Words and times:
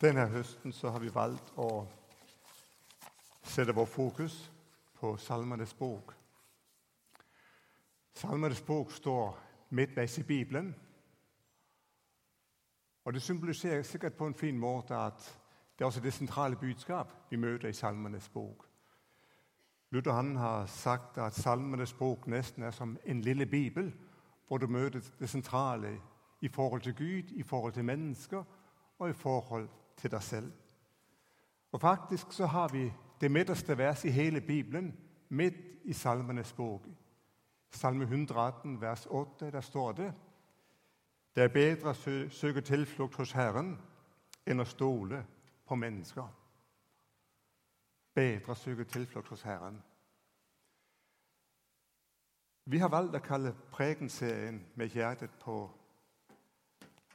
Denne 0.00 0.28
høsten 0.30 0.70
har 0.82 1.00
vi 1.02 1.08
valgt 1.10 1.48
å 1.58 1.82
sette 3.42 3.74
vår 3.74 3.86
fokus 3.90 4.34
på 4.94 5.16
Salmenes 5.18 5.72
bok. 5.74 6.12
Salmenes 8.14 8.60
bok 8.62 8.92
står 8.94 9.32
midtveis 9.74 10.18
i 10.18 10.22
Bibelen. 10.22 10.68
Og 13.04 13.12
Det 13.12 13.22
symboliserer 13.22 13.82
sikkert 13.82 14.14
på 14.14 14.26
en 14.26 14.34
fin 14.34 14.58
måte 14.58 14.94
at 14.94 15.18
det 15.74 15.84
er 15.84 15.86
også 15.86 16.00
det 16.00 16.12
sentrale 16.14 16.56
budskap 16.56 17.12
vi 17.30 17.36
møter 17.36 17.68
i 17.68 17.72
Salmenes 17.72 18.28
bok. 18.28 18.68
Luther 19.90 20.12
han 20.12 20.36
har 20.36 20.66
sagt 20.66 21.18
at 21.18 21.34
Salmenes 21.34 21.92
bok 21.92 22.26
nesten 22.26 22.62
er 22.62 22.70
som 22.70 22.98
en 23.04 23.20
lille 23.20 23.46
bibel, 23.46 23.92
hvor 24.46 24.58
du 24.58 24.66
møter 24.66 25.00
det 25.18 25.28
sentrale 25.28 25.96
i 26.40 26.48
forhold 26.48 26.80
til 26.80 26.94
Gud, 26.94 27.34
i 27.34 27.42
forhold 27.42 27.72
til 27.72 27.84
mennesker 27.84 28.44
og 28.98 29.10
i 29.10 29.12
forhold 29.12 29.68
til 29.98 30.10
deg 30.10 30.22
selv. 30.22 30.52
Og 31.72 31.80
Faktisk 31.80 32.32
så 32.32 32.46
har 32.46 32.68
vi 32.72 32.92
det 33.20 33.30
midterste 33.30 33.78
vers 33.78 34.04
i 34.04 34.10
hele 34.10 34.40
Bibelen 34.40 34.96
midt 35.28 35.54
i 35.84 35.92
Salmenes 35.92 36.52
bok. 36.52 36.86
Salme 37.70 38.04
118, 38.04 38.80
vers 38.80 39.06
8, 39.10 39.50
der 39.50 39.60
står 39.60 39.92
det 39.92 40.14
Det 41.34 41.44
er 41.44 41.48
bedre 41.48 41.90
å 41.90 42.28
søke 42.30 42.60
tilflukt 42.60 43.14
hos 43.14 43.32
Herren 43.32 43.76
enn 44.46 44.60
å 44.60 44.66
stole 44.66 45.20
på 45.68 45.76
mennesker. 45.76 46.26
Bedre 48.14 48.52
å 48.52 48.58
søke 48.58 48.84
tilflukt 48.84 49.28
hos 49.28 49.44
Herren. 49.46 49.82
Vi 52.64 52.78
har 52.78 52.88
valgt 52.88 53.14
å 53.16 53.24
kalle 53.24 53.54
prekenserien 53.72 54.66
'Med 54.74 54.88
hjertet 54.88 55.30
på 55.40 55.70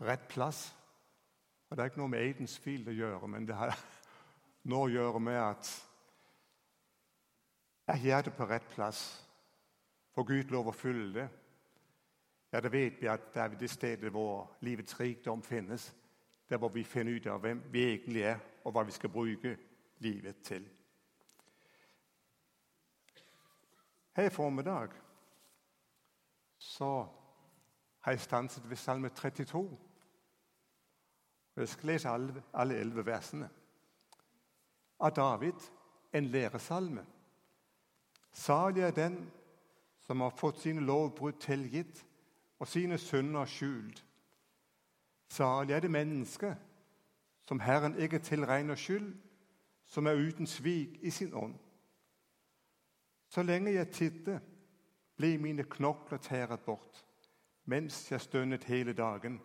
rett 0.02 0.28
plass'. 0.28 0.83
Og 1.74 1.78
Det 1.78 1.82
er 1.84 1.90
ikke 1.90 1.98
noe 2.04 2.12
med 2.14 2.20
Aidensfield 2.22 2.90
å 2.92 2.94
gjøre, 2.94 3.28
men 3.34 3.48
det 3.50 3.56
har 3.58 3.72
noe 4.70 4.86
å 4.86 4.92
gjøre 4.94 5.20
med 5.26 5.40
at 5.42 5.70
er 7.90 8.04
hjertet 8.04 8.36
på 8.38 8.46
rett 8.46 8.68
plass? 8.76 9.00
Får 10.14 10.28
Gud 10.28 10.52
lov 10.54 10.68
å 10.70 10.74
fylle 10.78 11.08
det? 11.16 11.24
Ja, 12.54 12.62
da 12.62 12.70
vet 12.70 13.00
vi 13.02 13.10
at 13.10 13.26
det 13.34 13.42
er 13.42 13.56
det 13.58 13.70
stedet 13.74 14.12
hvor 14.14 14.52
livets 14.62 14.94
rikdom 15.00 15.42
finnes. 15.42 15.88
Der 16.46 16.62
hvor 16.62 16.70
vi 16.70 16.84
finner 16.86 17.18
ut 17.18 17.26
av 17.34 17.42
hvem 17.42 17.64
vi 17.74 17.88
egentlig 17.88 18.22
er, 18.36 18.38
og 18.62 18.76
hva 18.76 18.84
vi 18.86 18.94
skal 18.94 19.10
bruke 19.16 19.56
livet 20.06 20.44
til. 20.46 20.68
Her 24.14 24.30
i 24.30 24.36
formiddag 24.38 24.94
så 26.62 26.92
har 28.06 28.14
jeg 28.14 28.22
stanset 28.28 28.70
ved 28.70 28.78
Salme 28.78 29.10
32. 29.10 29.66
Jeg 31.56 31.68
skal 31.68 31.88
lese 31.88 32.10
alle, 32.10 32.76
elleve 32.80 33.06
versene. 33.06 33.50
Av 35.00 35.12
David, 35.12 35.60
en 36.14 36.26
læresalme. 36.26 37.06
Salig 38.32 38.84
er 38.84 38.92
den 38.92 39.32
som 40.00 40.22
har 40.22 40.34
fått 40.38 40.60
sine 40.60 40.82
lovbrudd 40.82 41.40
tilgitt 41.40 42.06
og 42.60 42.68
sine 42.68 42.98
synder 42.98 43.46
skjult. 43.46 44.06
Salig 45.30 45.74
er 45.74 45.80
det 45.80 45.92
menneske 45.92 46.56
som 47.48 47.60
Herren 47.60 47.98
ikke 48.00 48.20
tilregner 48.20 48.76
skyld, 48.76 49.14
som 49.86 50.08
er 50.08 50.18
uten 50.18 50.48
svik 50.48 50.98
i 51.02 51.10
sin 51.10 51.34
ånd. 51.34 51.56
Så 53.30 53.44
lenge 53.44 53.74
jeg 53.74 53.92
titter, 53.92 54.40
ble 55.18 55.38
mine 55.38 55.64
knokler 55.64 56.18
tæret 56.18 56.62
bort, 56.66 57.06
mens 57.66 58.12
jeg 58.12 58.22
stønnet 58.22 58.64
hele 58.64 58.94
dagen. 58.94 59.40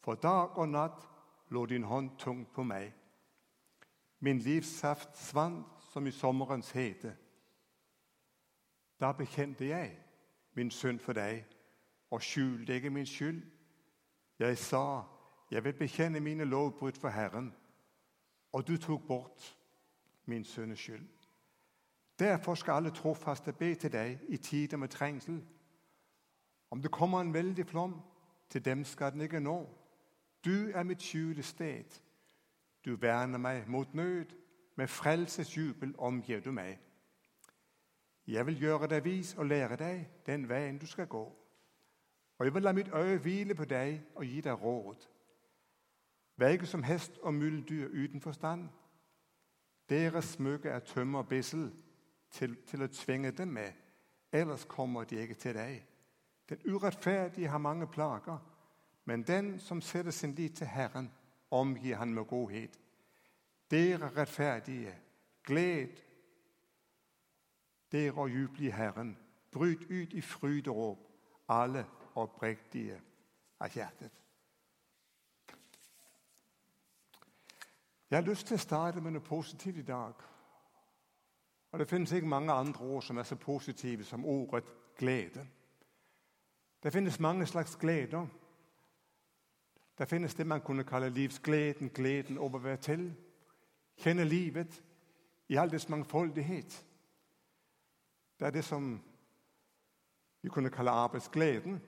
For 0.00 0.14
dag 0.14 0.58
og 0.58 0.68
natt 0.68 1.08
lå 1.54 1.66
din 1.66 1.84
hånd 1.84 2.10
tungt 2.18 2.52
på 2.52 2.62
meg. 2.66 2.92
Min 4.20 4.38
livssaft 4.38 5.16
svant 5.18 5.66
som 5.92 6.06
i 6.06 6.10
sommerens 6.10 6.70
hete. 6.74 7.14
Da 9.00 9.12
bekjente 9.12 9.68
jeg 9.68 9.98
min 10.54 10.70
synd 10.70 11.00
for 11.00 11.12
deg 11.12 11.44
og 12.10 12.22
skjulte 12.22 12.74
ikke 12.74 12.90
min 12.90 13.06
skyld. 13.06 13.42
Jeg 14.38 14.58
sa, 14.58 15.02
jeg 15.50 15.64
vil 15.64 15.76
bekjenne 15.78 16.20
mine 16.20 16.44
lovbrudd 16.44 16.98
for 16.98 17.08
Herren, 17.08 17.52
og 18.52 18.66
du 18.68 18.76
tok 18.76 19.06
bort 19.06 19.58
min 20.26 20.44
sønnes 20.44 20.78
skyld. 20.78 21.08
Derfor 22.18 22.54
skal 22.54 22.72
alle 22.72 22.90
trofaste 22.90 23.52
be 23.52 23.74
til 23.74 23.92
deg 23.92 24.18
i 24.28 24.36
tider 24.36 24.76
med 24.76 24.88
trengsel. 24.88 25.44
Om 26.70 26.82
det 26.82 26.90
kommer 26.90 27.20
en 27.20 27.34
veldig 27.34 27.66
flom, 27.66 28.00
til 28.50 28.64
dem 28.64 28.84
skal 28.84 29.12
den 29.12 29.20
ikke 29.20 29.40
nå. 29.40 29.83
Du 30.44 30.70
er 30.74 30.82
mitt 30.82 31.02
skjulested. 31.02 32.00
Du 32.84 32.96
verner 32.96 33.38
meg 33.38 33.68
mot 33.68 33.94
nød. 33.94 34.26
Med 34.76 34.88
frelsesjubel 34.88 35.94
omgir 35.98 36.40
du 36.40 36.50
meg. 36.52 36.80
Jeg 38.26 38.46
vil 38.46 38.58
gjøre 38.58 38.86
deg 38.86 39.04
vis 39.04 39.34
og 39.34 39.46
lære 39.46 39.76
deg 39.76 40.06
den 40.26 40.48
veien 40.48 40.78
du 40.78 40.86
skal 40.86 41.06
gå. 41.06 41.24
Og 42.38 42.46
jeg 42.46 42.54
vil 42.54 42.62
la 42.62 42.72
mitt 42.72 42.88
øye 42.94 43.18
hvile 43.18 43.54
på 43.54 43.64
deg 43.64 44.00
og 44.14 44.24
gi 44.24 44.40
deg 44.40 44.62
råd. 44.62 45.08
Ikke 46.52 46.66
som 46.66 46.82
hest 46.82 47.18
og 47.22 47.34
muldyr 47.34 47.88
uten 47.88 48.20
forstand. 48.20 48.68
Deres 49.88 50.24
smykke 50.24 50.68
er 50.68 50.78
tømmer 50.78 51.18
og 51.18 51.28
bissel 51.28 51.70
til, 52.30 52.56
til 52.66 52.82
å 52.82 52.86
tvinge 52.90 53.30
dem 53.30 53.48
med, 53.48 53.72
ellers 54.32 54.64
kommer 54.64 55.04
de 55.04 55.20
ikke 55.20 55.34
til 55.34 55.54
deg. 55.54 55.84
Den 56.48 56.74
urettferdige 56.74 57.48
har 57.48 57.58
mange 57.58 57.86
plager 57.86 58.38
men 59.04 59.22
den 59.22 59.58
som 59.60 59.80
setter 59.80 60.10
sin 60.10 60.34
lit 60.34 60.56
til 60.56 60.66
Herren, 60.66 61.12
omgir 61.50 61.96
han 61.96 62.14
med 62.14 62.24
godhet. 62.24 62.80
Dere 63.70 64.10
rettferdige, 64.16 64.94
gled 65.44 65.88
dere 67.92 68.12
og 68.12 68.30
juble 68.30 68.66
i 68.66 68.70
Herren. 68.70 69.18
Bryt 69.50 69.82
ut 69.90 70.12
i 70.12 70.20
fryderåp, 70.20 70.98
alle 71.48 71.86
oppriktige 72.14 73.00
av 73.60 73.70
hjertet. 73.70 74.10
Jeg 78.10 78.18
har 78.18 78.26
lyst 78.26 78.46
til 78.46 78.58
å 78.58 78.62
starte 78.62 79.00
med 79.00 79.14
noe 79.14 79.24
positivt 79.24 79.78
i 79.78 79.86
dag. 79.86 80.14
Og 81.72 81.78
Det 81.78 81.88
finnes 81.88 82.12
ikke 82.12 82.28
mange 82.28 82.52
andre 82.52 82.84
ord 82.84 83.02
som 83.02 83.18
er 83.18 83.22
så 83.22 83.36
positive 83.36 84.04
som 84.04 84.24
ordet 84.24 84.64
glede. 84.98 85.46
Det 86.82 86.92
finnes 86.92 87.20
mange 87.20 87.46
slags 87.46 87.76
gleder. 87.76 88.26
Det 89.98 90.08
finnes 90.08 90.34
det 90.34 90.46
man 90.46 90.60
kunne 90.60 90.84
kalle 90.84 91.08
livsgleden, 91.08 91.90
gleden 91.90 92.38
over 92.38 92.58
å 92.58 92.62
være 92.62 92.76
til. 92.76 93.04
Kjenne 93.96 94.24
livet 94.24 94.82
i 95.48 95.56
all 95.56 95.70
dets 95.70 95.88
mangfoldighet. 95.88 96.86
Det 98.40 98.46
er 98.46 98.50
det 98.50 98.64
som 98.64 98.96
vi 100.42 100.48
kunne 100.48 100.70
kalle 100.70 100.90
arbeidsgleden. 100.90 101.78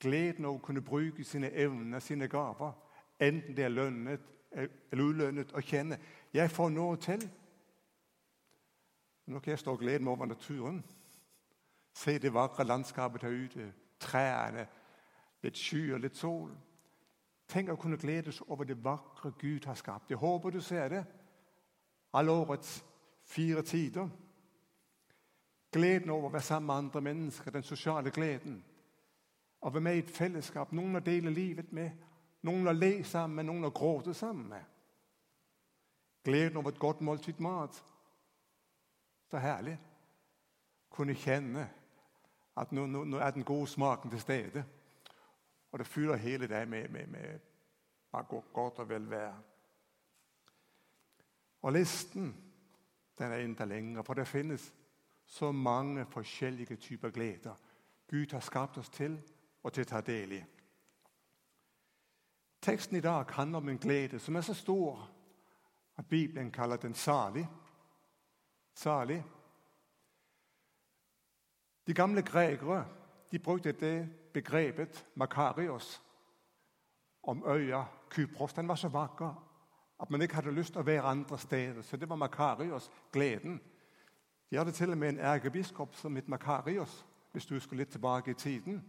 Gleden 0.00 0.44
over 0.44 0.58
å 0.58 0.64
kunne 0.66 0.82
bruke 0.82 1.24
sine 1.24 1.52
evner, 1.52 2.00
sine 2.00 2.28
gaver, 2.28 2.72
enten 3.20 3.56
det 3.56 3.64
er 3.64 3.72
lønnet 3.72 4.32
eller 4.56 5.04
ulønnet, 5.04 5.52
å 5.52 5.60
kjenne 5.60 5.98
jeg 6.34 6.50
får 6.50 6.70
noe 6.72 6.96
til. 7.00 7.22
Nå 9.26 9.40
kan 9.40 9.50
jeg 9.50 9.58
stå 9.58 9.72
og 9.74 9.80
glede 9.80 10.04
meg 10.04 10.12
over 10.12 10.26
naturen. 10.26 10.84
Se 11.96 12.18
det 12.18 12.34
vakre 12.34 12.64
landskapet 12.64 13.22
der 13.22 13.28
ute. 13.44 13.72
Trærne, 14.00 14.66
litt 15.42 15.58
sky 15.58 15.92
og 15.94 16.00
litt 16.04 16.16
sol. 16.16 16.52
Tenk 17.48 17.70
å 17.70 17.78
kunne 17.78 17.98
gledes 17.98 18.40
over 18.48 18.66
det 18.66 18.78
vakre 18.84 19.30
Gud 19.38 19.66
har 19.66 19.74
skapt. 19.78 20.10
Jeg 20.10 20.18
håper 20.18 20.50
du 20.50 20.60
ser 20.60 20.88
det. 20.88 21.04
Alle 22.12 22.32
årets 22.32 22.84
fire 23.24 23.62
tider. 23.62 24.08
Gleden 25.72 26.10
over 26.10 26.28
å 26.28 26.32
være 26.32 26.42
sammen 26.42 26.66
med 26.66 26.76
andre 26.76 27.00
mennesker, 27.00 27.50
den 27.50 27.66
sosiale 27.66 28.10
gleden. 28.10 28.58
Å 29.60 29.70
være 29.70 29.82
med 29.82 29.98
i 29.98 30.04
et 30.04 30.10
fellesskap, 30.10 30.72
noen 30.72 30.98
å 30.98 31.04
dele 31.04 31.30
livet 31.30 31.72
med, 31.74 31.90
noen 32.46 32.68
å 32.70 32.74
le 32.74 33.04
sammen 33.04 33.36
med, 33.36 33.48
noen 33.48 33.68
å 33.68 33.74
gråte 33.74 34.14
sammen 34.14 34.48
med. 34.50 34.64
Gleden 36.26 36.58
over 36.58 36.74
et 36.74 36.78
godt 36.82 37.00
måltid 37.00 37.40
mat. 37.40 37.76
Så 39.30 39.38
herlig. 39.42 39.76
Kunne 40.90 41.14
kjenne 41.14 41.68
at 42.56 42.72
nå, 42.72 42.86
nå, 42.86 43.04
nå 43.04 43.18
er 43.20 43.34
den 43.34 43.44
gode 43.44 43.68
smaken 43.70 44.10
til 44.10 44.20
stede. 44.20 44.64
Og 45.76 45.78
det 45.78 45.86
fyller 45.86 46.16
hele 46.16 46.46
deg 46.48 46.68
med, 46.68 46.88
med, 46.88 47.06
med 47.06 47.40
bare 48.12 48.24
godt 48.52 48.78
og 48.78 48.88
velvære. 48.88 49.42
Og 51.62 51.72
listen 51.72 52.30
den 53.18 53.32
er 53.32 53.36
enda 53.36 53.64
lengre, 53.64 54.04
for 54.04 54.14
det 54.14 54.26
finnes 54.28 54.74
så 55.26 55.52
mange 55.52 56.06
forskjellige 56.06 56.76
typer 56.76 57.10
gleder 57.10 57.54
Gud 58.08 58.32
har 58.32 58.40
skapt 58.40 58.78
oss 58.78 58.88
til 58.88 59.20
og 59.62 59.72
til 59.72 59.84
å 59.84 59.90
ta 59.90 60.00
del 60.00 60.32
i. 60.32 60.42
Teksten 62.62 62.96
i 62.96 63.04
dag 63.04 63.28
handler 63.36 63.58
om 63.58 63.68
en 63.68 63.78
glede 63.78 64.18
som 64.18 64.36
er 64.36 64.48
så 64.48 64.54
stor 64.54 65.10
at 65.96 66.08
Bibelen 66.08 66.50
kaller 66.50 66.76
den 66.76 66.94
salig. 66.94 67.48
Salig. 68.74 69.24
De 71.86 71.94
gamle 71.94 72.22
grekere 72.22 72.86
de 73.30 73.38
brukte 73.38 73.72
det 73.72 74.08
begrepet 74.32 75.06
Makarios 75.14 76.02
om 77.22 77.44
øya 77.46 77.84
Kypros. 78.10 78.52
Den 78.52 78.68
var 78.68 78.74
så 78.74 78.88
vakker 78.88 79.42
At 80.00 80.10
man 80.10 80.22
ikke 80.22 80.34
hadde 80.34 80.52
lyst 80.52 80.72
til 80.72 80.80
å 80.80 80.84
være 80.84 81.02
andre 81.02 81.38
steder. 81.38 81.82
Så 81.82 81.96
det 81.96 82.08
var 82.08 82.16
Makarios, 82.16 82.90
gleden. 83.12 83.60
De 84.50 84.56
hadde 84.56 84.72
til 84.72 84.90
og 84.90 84.98
med 84.98 85.08
en 85.08 85.18
erkebiskop 85.18 85.94
som 85.96 86.16
het 86.16 86.28
Makarios, 86.28 87.06
hvis 87.32 87.46
du 87.46 87.54
husker 87.54 87.76
litt 87.76 87.88
tilbake 87.88 88.30
i 88.30 88.34
tiden. 88.34 88.84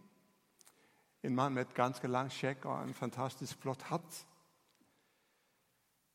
En 1.24 1.36
mann 1.36 1.54
med 1.54 1.62
et 1.62 1.74
ganske 1.74 2.08
langt 2.08 2.34
skjegg 2.34 2.66
og 2.66 2.84
en 2.84 2.94
fantastisk 2.94 3.58
flott 3.58 3.82
hatt. 3.82 4.28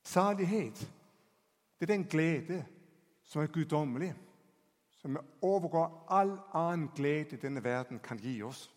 Salighet 0.05 0.93
det 1.81 1.91
er 1.91 1.95
den 1.97 2.05
glede 2.05 2.65
som 3.25 3.43
er 3.43 3.47
guddommelig, 3.47 4.15
som 5.03 5.19
overgår 5.43 6.07
all 6.09 6.39
annen 6.55 6.89
glede 6.95 7.37
denne 7.37 7.65
verden 7.65 7.99
kan 7.99 8.19
gi 8.19 8.43
oss. 8.43 8.71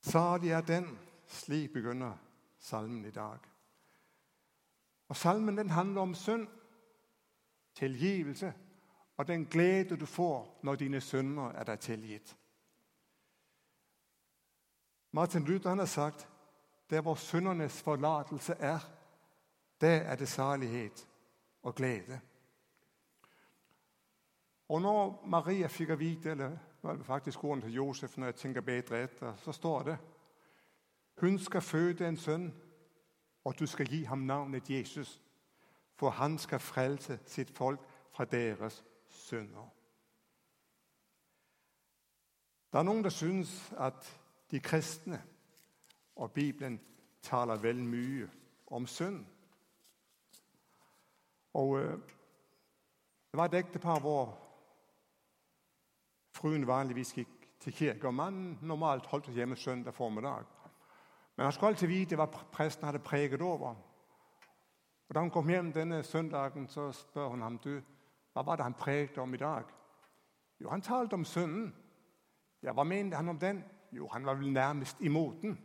Salig 0.00 0.50
er 0.50 0.60
den, 0.60 0.98
slik 1.26 1.72
begynner 1.72 2.16
salmen 2.58 3.04
i 3.04 3.10
dag. 3.10 3.38
Og 5.08 5.16
Salmen 5.16 5.58
den 5.58 5.70
handler 5.70 6.00
om 6.00 6.14
synd, 6.14 6.48
tilgivelse 7.74 8.54
og 9.16 9.26
den 9.28 9.46
glede 9.46 9.96
du 9.96 10.06
får 10.06 10.60
når 10.62 10.74
dine 10.74 11.00
synder 11.00 11.52
er 11.52 11.64
deg 11.64 11.80
tilgitt. 11.80 12.36
Martin 15.12 15.44
Luther 15.44 15.68
han 15.68 15.78
har 15.78 15.86
sagt 15.86 16.28
der 16.90 17.00
hvor 17.00 17.14
syndernes 17.14 17.82
forlatelse 17.82 18.52
er, 18.52 18.78
der 19.80 20.00
er 20.00 20.16
det 20.16 20.28
salighet 20.28 21.08
og 21.62 21.74
glede. 21.74 22.20
Og 24.68 24.82
når 24.82 25.24
Maria 25.26 25.66
fikk 25.66 25.98
vite, 25.98 26.30
eller 26.30 26.56
var 26.82 26.96
det 26.96 27.06
faktisk 27.06 27.44
ordene 27.44 27.62
til 27.62 27.74
Josef 27.74 28.16
når 28.16 28.26
jeg 28.26 28.34
tenker 28.34 28.60
bedre 28.60 29.02
etter, 29.02 29.36
så 29.36 29.52
står 29.52 29.82
det 29.82 29.98
hun 31.20 31.38
skal 31.38 31.60
føde 31.60 32.08
en 32.08 32.16
sønn, 32.16 32.54
og 33.44 33.58
du 33.58 33.66
skal 33.66 33.86
gi 33.86 34.02
ham 34.04 34.18
navnet 34.18 34.70
Jesus, 34.70 35.20
for 35.94 36.10
han 36.10 36.38
skal 36.38 36.58
frelse 36.58 37.18
sitt 37.26 37.50
folk 37.50 37.80
fra 38.10 38.24
deres 38.24 38.84
synder. 39.08 39.68
Det 42.72 42.78
er 42.78 42.82
noen 42.88 43.04
som 43.04 43.12
syns 43.12 43.52
at 43.76 44.06
de 44.50 44.60
kristne 44.60 45.22
og 46.16 46.32
Bibelen 46.32 46.80
taler 47.22 47.60
vel 47.60 47.84
mye 47.84 48.30
om 48.66 48.86
synd. 48.86 49.26
Og 51.54 51.78
øh, 51.78 51.98
Det 53.30 53.38
var 53.38 53.44
et 53.44 53.54
ektepar 53.54 54.00
hvor 54.00 54.38
fruen 56.36 56.66
vanligvis 56.66 57.12
gikk 57.12 57.28
til 57.60 57.72
kirke, 57.72 58.06
og 58.06 58.14
mannen 58.14 58.58
normalt 58.62 59.06
holdt 59.06 59.26
seg 59.26 59.34
hjemme 59.34 59.56
søndag 59.56 59.94
formiddag. 59.94 60.44
Men 61.36 61.44
han 61.44 61.52
skulle 61.52 61.68
alltid 61.68 61.88
vite 61.88 62.16
hva 62.16 62.26
presten 62.26 62.84
hadde 62.84 62.98
preget 62.98 63.42
over. 63.42 63.74
Og 65.08 65.14
Da 65.14 65.20
hun 65.20 65.30
kom 65.30 65.48
hjem 65.48 65.72
denne 65.72 66.02
søndagen, 66.02 66.68
så 66.68 66.92
spør 66.92 67.28
hun 67.28 67.42
ham 67.42 67.58
du, 67.58 67.80
hva 68.32 68.42
var 68.42 68.56
det 68.56 68.64
han 68.64 68.74
preget 68.74 69.18
om 69.18 69.34
i 69.34 69.36
dag. 69.36 69.64
Jo, 70.60 70.70
han 70.70 70.82
talte 70.82 71.14
om 71.14 71.24
sønnen. 71.24 71.74
Ja, 72.62 72.72
Hva 72.72 72.84
mente 72.84 73.16
han 73.16 73.28
om 73.28 73.38
den? 73.38 73.64
Jo, 73.92 74.08
han 74.08 74.26
var 74.26 74.34
vel 74.34 74.52
nærmest 74.52 75.00
imot 75.00 75.42
den. 75.42 75.58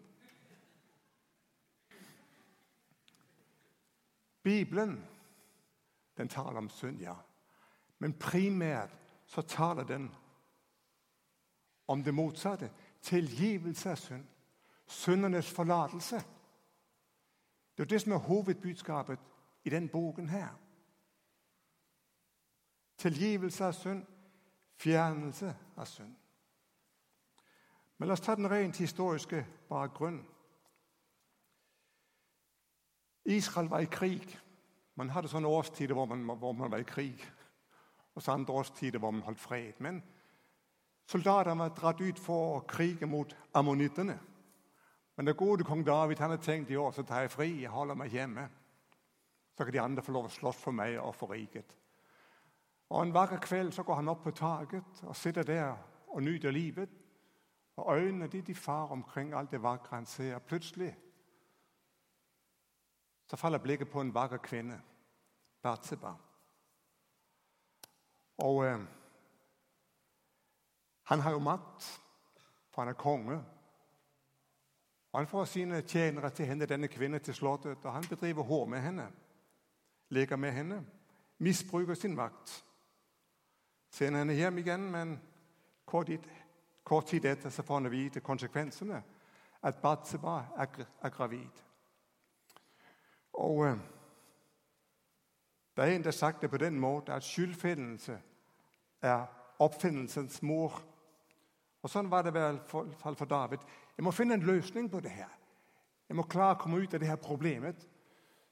Bibelen 4.43 5.05
den 6.17 6.29
taler 6.29 6.57
om 6.57 6.69
synd, 6.69 7.01
ja. 7.01 7.15
Men 7.99 8.13
primært 8.19 8.97
så 9.25 9.41
taler 9.41 9.83
den 9.83 10.15
om 11.87 12.03
det 12.03 12.13
motsatte. 12.13 12.71
Tilgivelse 13.01 13.91
av 13.91 13.95
synd. 13.95 14.25
Syndenes 14.87 15.51
forlatelse. 15.51 16.21
Det 17.77 17.83
er 17.83 17.87
det 17.87 18.01
som 18.01 18.11
er 18.11 18.17
hovedbudskapet 18.17 19.19
i 19.63 19.69
den 19.69 19.89
boken 19.89 20.29
her. 20.29 20.49
Tilgivelse 22.97 23.65
av 23.65 23.73
synd, 23.73 24.05
fjernelse 24.75 25.55
av 25.77 25.85
synd. 25.85 26.15
Men 27.97 28.07
la 28.07 28.13
oss 28.13 28.21
ta 28.21 28.35
den 28.35 28.49
rent 28.51 28.77
historiske 28.77 29.45
bakgrunnen. 29.69 30.25
Israel 33.25 33.69
var 33.69 33.79
i 33.79 33.85
krig. 33.91 34.39
Man 34.97 35.11
hadde 35.13 35.29
sånne 35.29 35.49
årstider 35.49 35.93
hvor 35.93 36.07
man, 36.09 36.23
hvor 36.25 36.55
man 36.57 36.71
var 36.73 36.81
i 36.81 36.87
krig, 36.87 37.21
og 38.15 38.23
så 38.23 38.33
andre 38.33 38.53
årstider 38.57 38.99
hvor 38.99 39.13
man 39.13 39.25
holdt 39.27 39.39
fred. 39.39 39.77
Men 39.79 40.01
soldatene 41.05 41.59
var 41.61 41.75
dratt 41.77 42.01
ut 42.01 42.19
for 42.19 42.55
å 42.55 42.63
krige 42.65 43.05
mot 43.09 43.35
ammonittene. 43.53 44.17
Men 45.17 45.29
det 45.29 45.37
gode 45.37 45.65
kong 45.65 45.83
David 45.85 46.19
han 46.21 46.33
hadde 46.33 46.45
tenkt 46.45 46.71
i 46.73 46.77
år 46.81 46.91
så 46.93 47.05
tar 47.05 47.25
jeg 47.25 47.33
fri, 47.33 47.49
jeg 47.61 47.73
holder 47.73 47.97
meg 47.97 48.13
hjemme. 48.13 48.47
Så 49.57 49.65
kan 49.65 49.73
de 49.73 49.81
andre 49.81 50.05
få 50.05 50.13
lov 50.13 50.29
å 50.29 50.33
slåss 50.33 50.59
for 50.61 50.73
meg 50.73 50.97
og 51.01 51.13
for 51.17 51.33
riket. 51.33 51.73
Og 52.89 53.01
En 53.01 53.13
vakker 53.13 53.41
kveld 53.43 53.73
så 53.73 53.83
går 53.83 53.99
han 54.01 54.09
opp 54.09 54.23
på 54.23 54.31
taket 54.31 55.01
og 55.03 55.15
sitter 55.17 55.43
der 55.43 55.73
og 56.07 56.23
nyter 56.23 56.53
livet. 56.53 56.89
Og 57.77 57.97
Øynene 57.97 58.27
de, 58.27 58.41
de 58.41 58.55
farer 58.55 58.93
omkring 58.97 59.33
alt 59.33 59.51
det 59.51 59.61
vakre 59.61 59.95
han 59.95 60.05
ser. 60.05 60.39
Plutselig 60.39 60.95
så 63.27 63.37
faller 63.37 63.59
blikket 63.59 63.89
på 63.91 64.01
en 64.01 64.13
vakker 64.13 64.37
kvinne, 64.37 64.81
Batseba. 65.61 66.13
Og 68.37 68.65
eh, 68.65 68.79
han 71.03 71.19
har 71.19 71.31
jo 71.31 71.39
makt, 71.39 72.01
for 72.69 72.81
han 72.81 72.89
er 72.89 72.99
konge. 72.99 73.37
Og 75.11 75.19
Han 75.19 75.27
får 75.27 75.45
sine 75.45 75.81
tjenere 75.81 76.29
til 76.29 76.45
henne, 76.45 76.65
denne 76.65 76.87
kvinnen 76.87 77.19
til 77.19 77.33
slottet, 77.33 77.85
og 77.85 77.93
han 77.93 78.05
bedriver 78.09 78.43
hår 78.43 78.65
med 78.65 78.81
henne. 78.81 79.07
Leker 80.09 80.35
med 80.35 80.51
henne. 80.51 80.85
Misbruker 81.37 81.95
sin 81.95 82.15
makt. 82.15 82.63
Sender 83.89 84.19
henne 84.19 84.33
hjem 84.33 84.57
igjen, 84.57 84.91
men 84.91 85.21
kort 85.85 86.05
tid, 86.05 86.27
kort 86.83 87.07
tid 87.07 87.25
etter 87.25 87.49
så 87.49 87.63
får 87.63 87.79
han 87.79 87.91
vite 87.91 88.19
konsekvensene. 88.19 89.01
At 89.63 89.81
Batseba 89.81 90.41
er, 90.57 90.85
er 91.01 91.09
gravid. 91.09 91.66
Og 93.37 93.65
øh, 93.65 93.77
Der 95.75 95.83
er 95.83 95.87
en 95.87 96.01
der 96.01 96.07
har 96.07 96.11
sagt 96.11 96.41
det 96.41 96.49
på 96.49 96.57
den 96.57 96.79
måten 96.79 97.13
at 97.13 97.23
skyldfindelse 97.23 98.19
er 99.01 99.25
oppfinnelsens 99.59 100.41
mor. 100.41 100.81
Og 101.81 101.89
Sånn 101.89 102.09
var 102.11 102.25
det 102.25 102.33
i 102.33 102.39
hvert 102.39 102.71
fall 102.97 103.15
for 103.15 103.25
David. 103.29 103.61
Jeg 103.97 104.03
må 104.03 104.11
finne 104.11 104.33
en 104.33 104.45
løsning 104.45 104.89
på 104.91 104.99
det 104.99 105.11
her. 105.11 105.29
Jeg 106.09 106.17
må 106.17 106.23
klare 106.23 106.55
å 106.55 106.59
komme 106.61 106.81
ut 106.81 106.93
av 106.93 106.99
det 106.99 107.07
her 107.07 107.21
problemet. 107.21 107.87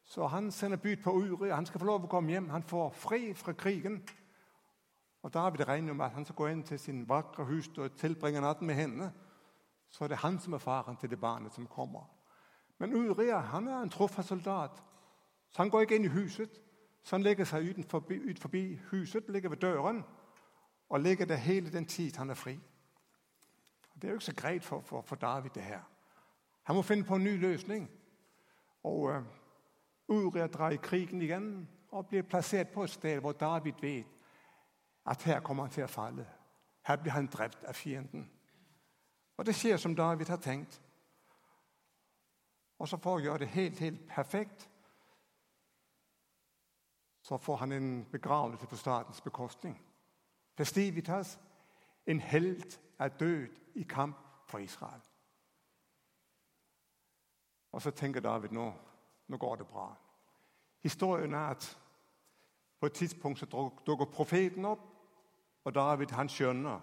Så 0.05 0.27
han 0.27 0.51
sender 0.51 0.77
bud 0.77 1.01
på 1.03 1.11
Uri. 1.11 1.49
Han 1.49 1.65
skal 1.65 1.81
få 1.81 1.85
lov 1.89 2.05
å 2.05 2.11
komme 2.11 2.31
hjem. 2.31 2.49
Han 2.53 2.63
får 2.63 2.91
fri 2.93 3.33
fra 3.33 3.53
krigen. 3.57 4.03
Og 5.25 5.33
David 5.33 5.65
regner 5.67 5.93
med 5.93 6.05
at 6.05 6.13
han 6.13 6.25
skal 6.25 6.35
gå 6.35 6.47
inn 6.47 6.63
til 6.63 6.79
sin 6.79 7.05
vakre 7.09 7.45
hus 7.49 7.71
og 7.77 7.97
tilbringe 7.97 8.41
natten 8.41 8.67
med 8.67 8.75
henne. 8.75 9.09
Så 9.89 10.03
er 10.05 10.13
det 10.13 10.21
han 10.21 10.37
som 10.39 10.53
er 10.53 10.61
faren 10.61 10.97
til 11.01 11.09
det 11.09 11.19
barnet 11.19 11.53
som 11.53 11.65
kommer. 11.67 12.05
Men 12.77 12.93
Uria 12.93 13.39
han 13.39 13.67
er 13.67 13.81
en 13.81 13.89
truffet 13.89 14.25
soldat, 14.25 14.83
så 15.49 15.61
han 15.61 15.69
går 15.69 15.81
ikke 15.81 15.95
inn 15.95 16.05
i 16.05 16.13
huset. 16.13 16.61
Så 17.03 17.15
han 17.15 17.23
legger 17.23 17.45
seg 17.45 17.67
ut 17.69 17.89
forbi, 18.39 18.79
huset, 18.91 19.29
ligger 19.29 19.49
ved 19.49 19.57
døren 19.57 20.03
og 20.89 20.99
ligger 20.99 21.25
der 21.25 21.35
hele 21.35 21.71
den 21.71 21.85
tid 21.85 22.17
han 22.17 22.29
er 22.29 22.33
fri. 22.33 22.59
Det 23.95 24.03
er 24.03 24.07
jo 24.07 24.15
ikke 24.15 24.25
så 24.25 24.35
greit 24.35 24.63
for, 24.63 24.81
for, 24.81 25.01
for 25.01 25.15
David, 25.15 25.49
det 25.55 25.63
her. 25.63 25.79
Han 26.63 26.75
må 26.75 26.81
finne 26.81 27.03
på 27.03 27.15
en 27.15 27.23
ny 27.23 27.37
løsning. 27.39 27.89
Og 28.83 29.01
uh, 29.01 29.23
Uria 30.07 30.47
drar 30.47 30.69
i 30.69 30.81
krigen 30.81 31.21
igjen 31.21 31.69
og 31.91 32.07
blir 32.07 32.21
plassert 32.21 32.67
på 32.73 32.83
et 32.83 32.89
sted 32.89 33.19
hvor 33.19 33.31
David 33.31 33.73
vet 33.81 34.05
at 35.05 35.23
her 35.23 35.39
kommer 35.39 35.63
han 35.63 35.71
til 35.71 35.85
å 35.85 35.87
falle. 35.87 36.25
Her 36.85 36.97
blir 37.01 37.13
han 37.13 37.27
drept 37.27 37.63
av 37.63 37.73
fienden. 37.73 38.29
Og 39.37 39.45
det 39.45 39.55
skjer 39.55 39.77
som 39.77 39.95
David 39.95 40.29
har 40.29 40.41
tenkt. 40.41 40.81
Og 42.79 42.87
så 42.87 42.97
for 42.97 43.17
å 43.17 43.23
gjøre 43.23 43.45
det 43.45 43.53
helt, 43.55 43.79
helt 43.79 44.07
perfekt, 44.07 44.69
så 47.25 47.37
får 47.37 47.57
han 47.57 47.71
en 47.71 48.05
begravelse 48.11 48.67
på 48.67 48.77
statens 48.77 49.21
bekostning. 49.21 49.77
Festivitas, 50.57 51.39
en 52.05 52.19
helt 52.19 52.79
er 52.99 53.07
død 53.07 53.47
i 53.75 53.83
kamp 53.83 54.17
for 54.47 54.57
Israel. 54.57 55.01
Og 57.71 57.81
så 57.81 57.91
tenker 57.91 58.21
David 58.21 58.51
nå 58.51 58.73
nå 59.27 59.37
går 59.37 59.55
det 59.55 59.67
bra. 59.67 59.95
Historien 60.83 61.33
er 61.33 61.47
at 61.49 61.77
på 62.79 62.85
et 62.85 62.93
tidspunkt 62.93 63.39
så 63.39 63.71
dukker 63.85 64.05
profeten 64.05 64.65
opp, 64.65 64.83
og 65.63 65.75
David 65.75 66.11
han 66.13 66.29
skjønner 66.29 66.79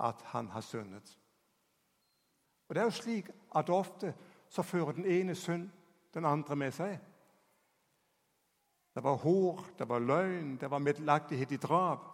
at 0.00 0.22
han 0.32 0.48
har 0.48 0.60
syndet. 0.60 1.18
Og 2.68 2.74
Det 2.74 2.80
er 2.80 2.84
jo 2.84 2.90
slik 2.90 3.28
at 3.54 3.70
ofte 3.70 4.14
så 4.52 4.62
fører 4.62 4.92
den 4.92 5.06
ene 5.08 5.34
synd 5.34 5.70
den 6.14 6.24
andre 6.28 6.56
med 6.56 6.74
seg. 6.76 6.98
Det 8.94 9.02
var 9.04 9.16
hår, 9.16 9.62
det 9.78 9.88
var 9.88 9.98
løgn, 10.04 10.56
det 10.60 10.70
var 10.70 10.78
meddelagtighet 10.78 11.52
i 11.52 11.56
drap. 11.56 12.04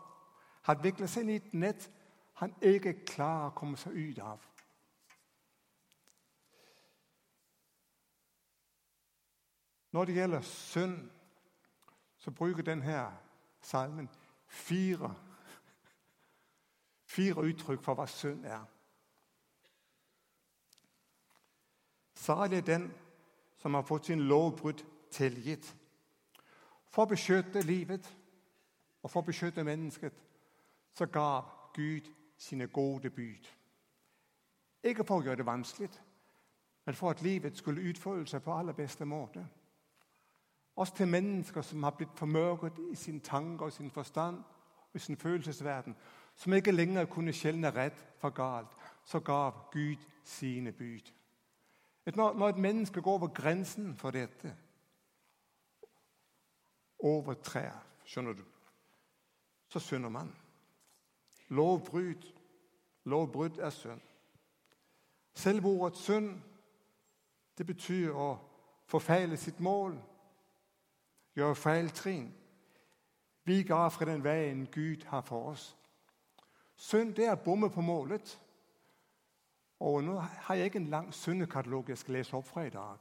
Han 0.63 0.83
vikler 0.83 1.11
seg 1.11 1.27
inn 1.27 1.33
i 1.35 1.41
et 1.41 1.55
nett 1.55 1.89
han 2.39 2.55
ikke 2.63 3.01
klarer 3.03 3.51
å 3.51 3.55
komme 3.59 3.79
seg 3.81 3.97
ut 3.99 4.19
av. 4.23 4.45
Når 9.91 10.05
det 10.07 10.15
gjelder 10.21 10.47
synd, 10.47 10.99
så 12.19 12.31
bruker 12.31 12.63
denne 12.63 13.01
salmen 13.65 14.07
fire, 14.47 15.11
fire 17.09 17.47
uttrykk 17.51 17.83
for 17.83 17.99
hva 17.99 18.07
synd 18.07 18.47
er. 18.47 18.63
Salig 22.19 22.67
den 22.67 22.91
som 23.59 23.75
har 23.75 23.83
fått 23.83 24.07
sin 24.07 24.21
lovbrudd 24.21 24.83
tilgitt. 25.11 25.69
For 26.91 27.05
å 27.05 27.11
beskytte 27.13 27.63
livet 27.63 28.07
og 29.03 29.11
for 29.11 29.23
å 29.23 29.29
beskytte 29.29 29.65
mennesket 29.65 30.17
så 30.99 31.07
gav 31.07 31.47
Gud 31.77 32.09
sine 32.39 32.67
gode 32.67 33.11
bud. 33.11 33.47
Ikke 34.83 35.05
for 35.07 35.21
å 35.21 35.27
gjøre 35.27 35.43
det 35.43 35.47
vanskelig, 35.47 35.91
men 36.87 36.95
for 36.95 37.15
at 37.15 37.23
livet 37.23 37.59
skulle 37.59 37.87
utfolde 37.91 38.27
seg 38.31 38.43
på 38.43 38.55
aller 38.55 38.75
beste 38.75 39.07
måte. 39.07 39.45
Også 40.79 40.95
til 40.95 41.11
mennesker 41.11 41.63
som 41.63 41.83
har 41.83 41.95
blitt 41.99 42.19
formørket 42.19 42.79
i 42.93 42.97
sin 42.97 43.21
tanker 43.21 43.67
og 43.67 43.73
sin 43.73 43.91
forstand 43.91 44.43
og 44.91 44.97
i 44.97 45.03
sin 45.03 45.17
følelsesverden, 45.17 45.97
som 46.35 46.55
ikke 46.55 46.73
lenger 46.73 47.11
kunne 47.11 47.35
skjelne 47.35 47.71
rett 47.75 47.99
for 48.19 48.31
galt, 48.31 48.75
så 49.05 49.21
gav 49.21 49.69
Gud 49.73 50.03
sine 50.25 50.73
bud. 50.73 51.13
Når 52.17 52.49
et 52.49 52.59
menneske 52.59 53.03
går 53.03 53.13
over 53.13 53.29
grensen 53.29 53.97
for 53.97 54.11
dette, 54.11 54.57
overtrer, 56.99 57.85
skjønner 58.05 58.33
du, 58.33 58.45
så 59.69 59.79
synder 59.79 60.09
man. 60.09 60.37
Lovbrudd. 61.49 62.33
Lovbrudd 63.05 63.59
er 63.59 63.71
synd. 63.71 64.01
Selv 65.35 65.65
ordet 65.65 65.97
synd 65.97 66.41
det 67.59 67.67
betyr 67.67 68.15
å 68.15 68.39
forfeile 68.87 69.37
sitt 69.37 69.61
mål, 69.61 69.97
gjøre 71.35 71.55
feil 71.55 71.91
trinn. 71.91 72.29
Vi 73.45 73.63
ga 73.63 73.89
fra 73.89 74.07
den 74.09 74.25
veien 74.25 74.67
Gud 74.73 75.05
har 75.07 75.23
for 75.23 75.53
oss. 75.53 75.77
Synd 76.77 77.15
det 77.15 77.27
er 77.27 77.37
å 77.37 77.43
bomme 77.45 77.71
på 77.71 77.83
målet. 77.83 78.39
Og 79.81 80.05
Nå 80.05 80.19
har 80.19 80.55
jeg 80.55 80.65
ikke 80.65 80.79
en 80.79 80.85
lang 80.85 81.15
syndekatalog 81.15 81.89
jeg 81.89 81.99
skal 81.99 82.15
lese 82.15 82.37
opp 82.37 82.47
fra 82.47 82.63
i 82.63 82.71
dag. 82.71 82.97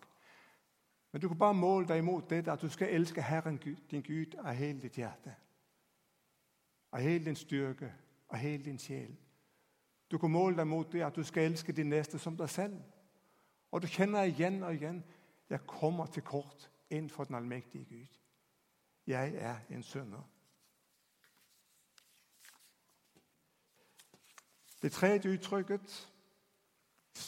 Men 1.12 1.22
du 1.22 1.28
kan 1.28 1.38
bare 1.38 1.54
måle 1.54 1.88
deg 1.88 1.98
imot 1.98 2.30
det 2.30 2.48
at 2.48 2.62
du 2.62 2.70
skal 2.70 2.88
elske 2.94 3.22
Herren 3.22 3.58
din 3.92 4.02
Gud 4.04 4.36
av 4.38 4.54
hele 4.54 4.82
ditt 4.82 4.96
hjerte. 4.98 5.36
Av 6.92 7.00
hele 7.00 7.26
din 7.26 7.36
styrke, 7.36 7.94
av 8.30 8.38
hele 8.38 8.64
din 8.64 8.80
sjel. 8.80 9.16
Du 10.12 10.18
kan 10.18 10.32
måle 10.32 10.58
deg 10.58 10.68
mot 10.68 10.92
det 10.92 11.02
at 11.02 11.16
du 11.16 11.24
skal 11.24 11.44
elske 11.44 11.72
din 11.72 11.90
neste 11.90 12.20
som 12.20 12.38
deg 12.38 12.50
selv. 12.50 12.78
Og 13.72 13.82
du 13.82 13.88
kjenner 13.88 14.24
igjen 14.24 14.64
og 14.64 14.74
igjen 14.76 15.04
jeg 15.50 15.68
kommer 15.68 16.06
til 16.06 16.24
kort 16.24 16.70
innenfor 16.90 17.24
den 17.24 17.36
allmektige 17.36 17.86
Gud. 17.86 18.20
Jeg 19.08 19.34
er 19.36 19.56
en 19.70 19.84
synder. 19.84 20.22
Det 24.82 24.92
tredje 24.92 25.34
uttrykket 25.34 26.14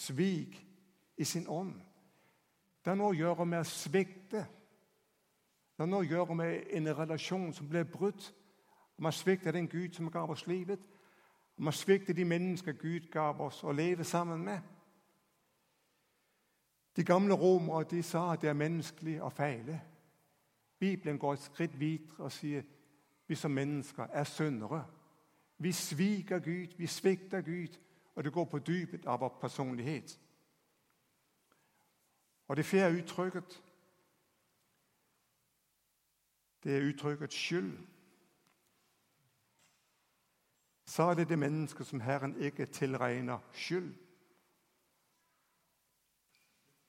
svik 0.10 0.66
i 1.18 1.24
sin 1.24 1.48
ånd. 1.48 1.76
Det 2.84 2.92
har 2.92 2.98
noe 2.98 3.14
å 3.14 3.18
gjøre 3.18 3.46
med 3.46 3.62
å 3.62 3.68
svikte. 3.68 4.44
Det 5.76 5.84
har 5.84 5.90
noe 5.90 6.06
å 6.06 6.10
gjøre 6.10 6.36
med 6.36 6.72
en 6.78 6.92
relasjon 6.98 7.54
som 7.54 7.70
blir 7.70 7.84
brutt. 7.84 8.32
Man 8.98 9.16
svikter 9.16 9.52
den 9.52 9.68
Gud 9.68 9.94
som 9.96 10.12
gav 10.12 10.32
oss 10.32 10.48
livet. 10.48 10.80
Man 11.58 11.74
svikter 11.74 12.14
de 12.14 12.26
mennesker 12.26 12.74
Gud 12.80 13.12
gav 13.12 13.42
oss 13.42 13.64
å 13.64 13.72
leve 13.72 14.04
sammen 14.04 14.44
med. 14.44 14.60
De 16.96 17.04
gamle 17.04 17.36
romere 17.36 17.86
de 17.90 18.04
sa 18.04 18.32
at 18.34 18.42
det 18.42 18.50
er 18.50 18.58
menneskelig 18.60 19.20
å 19.24 19.30
feile. 19.30 19.82
Bibelen 20.80 21.20
går 21.20 21.34
et 21.34 21.44
skritt 21.44 21.76
videre 21.80 22.26
og 22.26 22.32
sier 22.32 22.64
vi 23.28 23.36
som 23.36 23.52
mennesker 23.52 24.08
er 24.12 24.24
syndere. 24.24 24.82
Vi 25.60 25.72
sviker 25.72 26.40
Gud, 26.40 26.76
vi 26.78 26.88
svikter 26.88 27.42
Gud, 27.42 27.76
og 28.20 28.24
det 28.24 28.34
går 28.34 28.46
på 28.46 28.60
dypet 28.60 29.06
av 29.08 29.20
vår 29.20 29.38
personlighet. 29.42 30.20
Og 32.48 32.58
det 32.58 32.66
fjerde 32.66 32.98
uttrykket 33.00 33.62
det 36.64 36.76
er 36.76 36.90
uttrykket 36.90 37.34
skyld. 37.34 37.78
Så 40.86 41.04
er 41.04 41.14
det 41.14 41.30
det 41.30 41.40
mennesket 41.40 41.88
som 41.88 42.02
Herren 42.02 42.36
ikke 42.42 42.66
tilregner 42.66 43.40
skyld. 43.54 43.96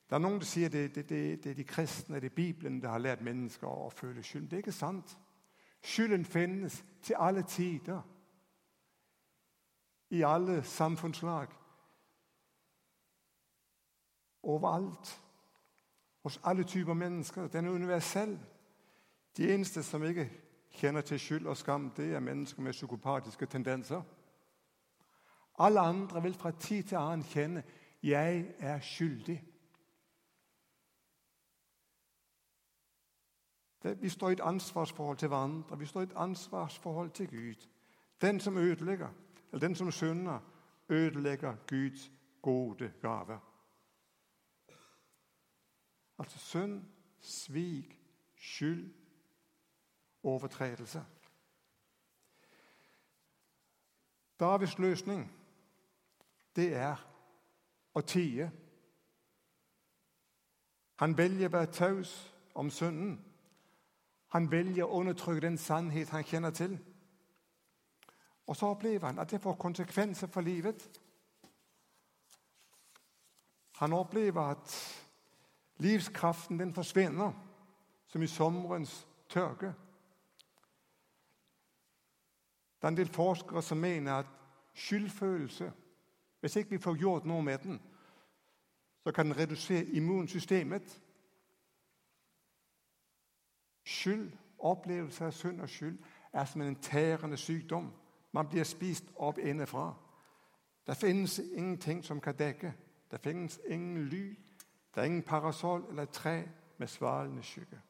Det 0.09 0.17
er 0.17 0.19
Noen 0.19 0.43
som 0.43 0.51
sier 0.51 0.69
det, 0.69 0.89
det, 0.95 1.09
det, 1.09 1.45
det 1.45 1.51
er 1.51 1.55
de 1.55 1.65
kristne, 1.65 2.19
det 2.21 2.33
er 2.33 2.35
Bibelen, 2.35 2.83
det 2.83 2.91
har 2.91 2.99
lært 2.99 3.23
mennesker 3.23 3.71
å 3.71 3.93
føle 3.95 4.23
skyld. 4.23 4.51
Det 4.51 4.59
er 4.59 4.67
ikke 4.67 4.75
sant. 4.75 5.15
Skylden 5.83 6.25
finnes 6.25 6.85
til 7.03 7.23
alle 7.23 7.47
tider. 7.47 8.03
I 10.11 10.23
alle 10.23 10.63
samfunnslag. 10.65 11.49
Overalt. 14.43 15.23
Hos 16.23 16.41
alle 16.45 16.65
typer 16.65 16.95
mennesker. 16.95 17.47
Den 17.49 17.67
er 17.67 17.71
universell. 17.71 18.41
De 19.37 19.55
eneste 19.55 19.83
som 19.83 20.05
ikke 20.05 20.31
kjenner 20.71 21.01
til 21.01 21.21
skyld 21.21 21.47
og 21.47 21.57
skam, 21.57 21.91
det 21.91 22.15
er 22.15 22.21
mennesker 22.21 22.63
med 22.63 22.73
psykopatiske 22.73 23.47
tendenser. 23.47 24.03
Alle 25.59 25.81
andre 25.81 26.23
vil 26.23 26.35
fra 26.35 26.51
tid 26.51 26.83
til 26.83 26.97
annen 26.97 27.23
kjenne 27.23 27.63
'jeg 28.03 28.55
er 28.59 28.79
skyldig'. 28.81 29.45
Vi 34.01 34.09
står 34.09 34.29
i 34.29 34.33
et 34.33 34.41
ansvarsforhold 34.41 35.17
til 35.17 35.29
hverandre. 35.29 35.79
Vi 35.79 35.87
står 35.87 36.01
i 36.01 36.05
et 36.05 36.13
ansvarsforhold 36.17 37.11
til 37.11 37.29
Gud. 37.29 37.69
Den 38.21 38.41
som 38.41 38.57
ødelegger, 38.57 39.09
eller 39.53 39.61
den 39.61 39.75
som 39.75 39.91
synder, 39.91 40.41
ødelegger 40.89 41.57
Guds 41.69 42.13
gode 42.43 42.93
gave. 43.03 43.41
Altså 46.19 46.39
synd, 46.39 46.85
svik, 47.21 48.01
skyld, 48.37 48.95
overtredelse. 50.23 51.05
Davids 54.41 54.79
løsning, 54.79 55.33
det 56.57 56.75
er 56.77 56.97
å 57.95 58.01
tie. 58.01 58.51
Han 60.97 61.17
velger 61.19 61.49
å 61.49 61.53
være 61.53 61.73
taus 61.73 62.13
om 62.55 62.71
synden. 62.71 63.19
Han 64.29 64.51
velger 64.51 64.85
å 64.85 65.01
undertrykke 65.01 65.47
den 65.47 65.59
sannhet 65.59 66.13
han 66.13 66.25
kjenner 66.25 66.51
til. 66.51 66.79
Og 68.51 68.57
så 68.57 68.67
opplever 68.67 69.07
han 69.07 69.19
at 69.19 69.31
det 69.31 69.41
får 69.41 69.55
konsekvenser 69.55 70.27
for 70.27 70.41
livet. 70.41 71.01
Han 73.77 73.93
opplever 73.93 74.41
at 74.43 74.97
livskraften 75.77 76.59
den 76.59 76.75
forsvinner, 76.75 77.33
som 78.07 78.23
i 78.23 78.27
sommerens 78.27 79.07
tørke. 79.29 79.75
Det 82.77 82.83
er 82.85 82.89
en 82.89 82.97
del 82.97 83.09
forskere 83.09 83.63
som 83.63 83.79
mener 83.79 84.15
at 84.15 84.27
skyldfølelse 84.75 85.73
Hvis 86.41 86.57
ikke 86.57 86.71
vi 86.71 86.79
får 86.79 86.97
gjort 86.97 87.25
noe 87.25 87.43
med 87.43 87.59
den, 87.59 87.83
så 89.05 89.13
kan 89.13 89.27
den 89.27 89.37
redusere 89.37 89.85
immunsystemet. 89.85 91.01
Skyld, 93.85 94.33
opplevelse 94.59 95.27
av 95.27 95.33
synd 95.33 95.61
og 95.61 95.69
skyld, 95.69 95.99
er 96.33 96.45
som 96.45 96.61
en 96.61 96.77
tærende 96.77 97.37
sykdom. 97.37 97.93
Man 98.33 98.49
blir 98.49 98.65
spist 98.65 99.05
opp 99.17 99.39
innenfra. 99.39 99.95
Det 100.87 100.97
finnes 100.97 101.39
ingenting 101.39 102.05
som 102.05 102.21
kan 102.21 102.39
dekke. 102.39 102.73
Det 103.11 103.21
finnes 103.21 103.61
ingen 103.69 104.09
ly. 104.09 104.37
Det 104.95 105.01
er 105.01 105.05
ingen 105.05 105.23
parasoll 105.23 105.85
eller 105.91 106.05
tre 106.05 106.49
med 106.79 106.87
svalende 106.87 107.43
skygge. 107.43 107.81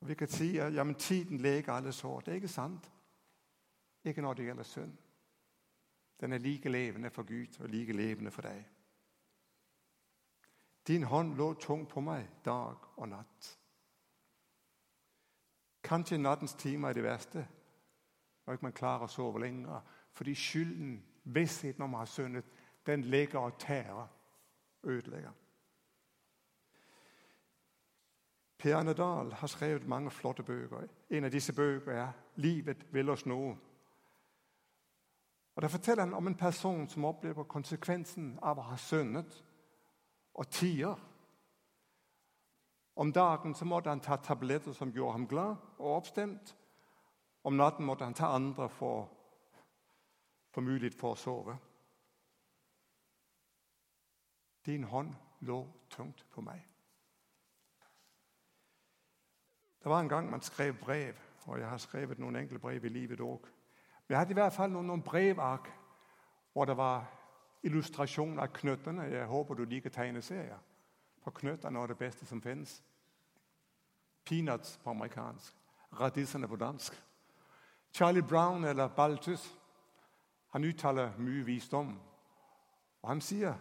Og 0.00 0.08
Vi 0.08 0.14
kan 0.14 0.28
si 0.28 0.58
at 0.58 0.74
ja, 0.74 0.84
men 0.84 0.94
tiden 0.94 1.38
leger 1.38 1.72
alle 1.72 1.92
sår. 1.92 2.20
Det 2.20 2.28
er 2.28 2.34
ikke 2.34 2.48
sant. 2.48 2.90
Ikke 4.04 4.22
når 4.22 4.34
det 4.34 4.44
gjelder 4.44 4.62
synd. 4.62 4.92
Den 6.20 6.32
er 6.32 6.38
like 6.38 6.68
levende 6.68 7.10
for 7.10 7.22
Gud 7.22 7.60
og 7.60 7.68
like 7.68 7.92
levende 7.92 8.30
for 8.30 8.42
deg. 8.42 8.64
Din 10.86 11.02
hånd 11.02 11.34
lå 11.34 11.54
tung 11.54 11.88
på 11.88 12.00
meg 12.00 12.28
dag 12.44 12.76
og 12.96 13.08
natt. 13.08 13.58
Kanskje 15.82 16.18
nattens 16.18 16.54
timer 16.54 16.88
er 16.88 16.92
det 16.92 17.02
verste, 17.02 17.46
og 18.50 18.54
ikke 18.54 18.66
man 18.66 18.72
klarer 18.72 19.06
å 19.06 19.12
sove 19.12 19.40
lenger. 19.40 19.84
Fordi 20.12 20.34
skylden, 20.34 20.96
vissheten 21.24 21.84
om 21.86 21.94
å 21.94 22.00
ha 22.02 22.06
syndet, 22.10 22.48
den 22.86 23.04
ligger 23.06 23.38
og 23.38 23.58
tærer, 23.62 24.08
ødelegger. 24.82 25.36
Per 28.58 28.74
Arne 28.76 28.92
Dahl 28.92 29.32
har 29.32 29.46
skrevet 29.46 29.86
mange 29.88 30.10
flotte 30.10 30.42
bøker. 30.42 30.88
En 31.10 31.24
av 31.24 31.30
disse 31.32 31.52
bøkene 31.52 31.94
er 31.96 32.12
'Livet 32.36 32.86
vil 32.92 33.10
oss 33.10 33.26
nå'. 33.26 33.56
Og 35.54 35.62
Der 35.62 35.68
forteller 35.68 36.04
han 36.04 36.14
om 36.14 36.26
en 36.26 36.34
person 36.34 36.88
som 36.88 37.04
opplever 37.04 37.42
konsekvensen 37.42 38.38
av 38.42 38.58
å 38.58 38.62
ha 38.62 38.76
syndet, 38.76 39.44
og 40.34 40.48
tier. 40.50 40.94
Om 42.96 43.12
dagen 43.12 43.54
så 43.54 43.64
måtte 43.64 43.88
han 43.88 44.00
ta 44.00 44.16
tabletter 44.16 44.72
som 44.72 44.90
gjorde 44.90 45.12
ham 45.12 45.26
glad 45.26 45.56
og 45.78 45.96
oppstemt. 45.96 46.56
Om 47.44 47.56
natten 47.56 47.86
måtte 47.86 48.04
han 48.04 48.14
ta 48.14 48.26
andre 48.34 48.68
for, 48.68 49.08
for 50.50 50.60
mulighet 50.60 50.94
for 50.94 51.14
å 51.14 51.20
sove. 51.20 51.56
Din 54.66 54.84
hånd 54.84 55.14
lå 55.40 55.62
tungt 55.90 56.26
på 56.30 56.44
meg. 56.44 56.60
Det 59.80 59.88
var 59.88 60.00
en 60.00 60.08
gang 60.08 60.30
man 60.30 60.42
skrev 60.44 60.74
brev, 60.80 61.16
og 61.46 61.58
jeg 61.58 61.68
har 61.68 61.78
skrevet 61.80 62.18
noen 62.18 62.36
enkle 62.36 62.58
brev 62.58 62.84
i 62.84 62.92
livet 62.92 63.20
òg. 63.20 63.48
Men 64.04 64.14
jeg 64.14 64.18
hadde 64.18 64.34
i 64.36 64.40
hvert 64.40 64.52
fall 64.52 64.70
noen, 64.70 64.86
noen 64.86 65.02
brevark 65.02 65.70
hvor 66.52 66.64
det 66.68 66.76
var 66.76 67.06
illustrasjon 67.62 68.38
av 68.38 68.52
knøttene. 68.52 69.06
Jeg 69.08 69.26
håper 69.26 69.54
du 69.54 69.64
liker 69.64 69.90
tegneserier. 69.90 70.58
For 71.24 71.32
knøttene 71.36 71.80
er 71.80 71.92
det 71.92 71.98
beste 71.98 72.26
som 72.26 72.42
finnes. 72.42 72.82
Peanuts 74.24 74.76
på 74.84 74.90
amerikansk. 74.90 75.56
Radissene 76.00 76.48
på 76.48 76.56
dansk. 76.56 76.96
Charlie 77.92 78.22
Brown 78.22 78.64
eller 78.64 78.88
Baltus 78.88 79.56
han 80.50 80.64
uttaler 80.64 81.12
mye 81.18 81.44
visdom. 81.44 81.94
Og 83.02 83.08
han 83.08 83.20
sier 83.20 83.54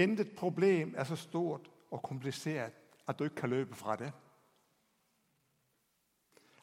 intet 0.00 0.32
problem 0.36 0.94
er 0.96 1.04
så 1.04 1.16
stort 1.16 1.70
og 1.90 2.02
komplisert 2.02 2.72
at 3.06 3.18
du 3.18 3.24
ikke 3.24 3.36
kan 3.36 3.50
løpe 3.50 3.74
fra 3.74 3.96
det. 3.96 4.12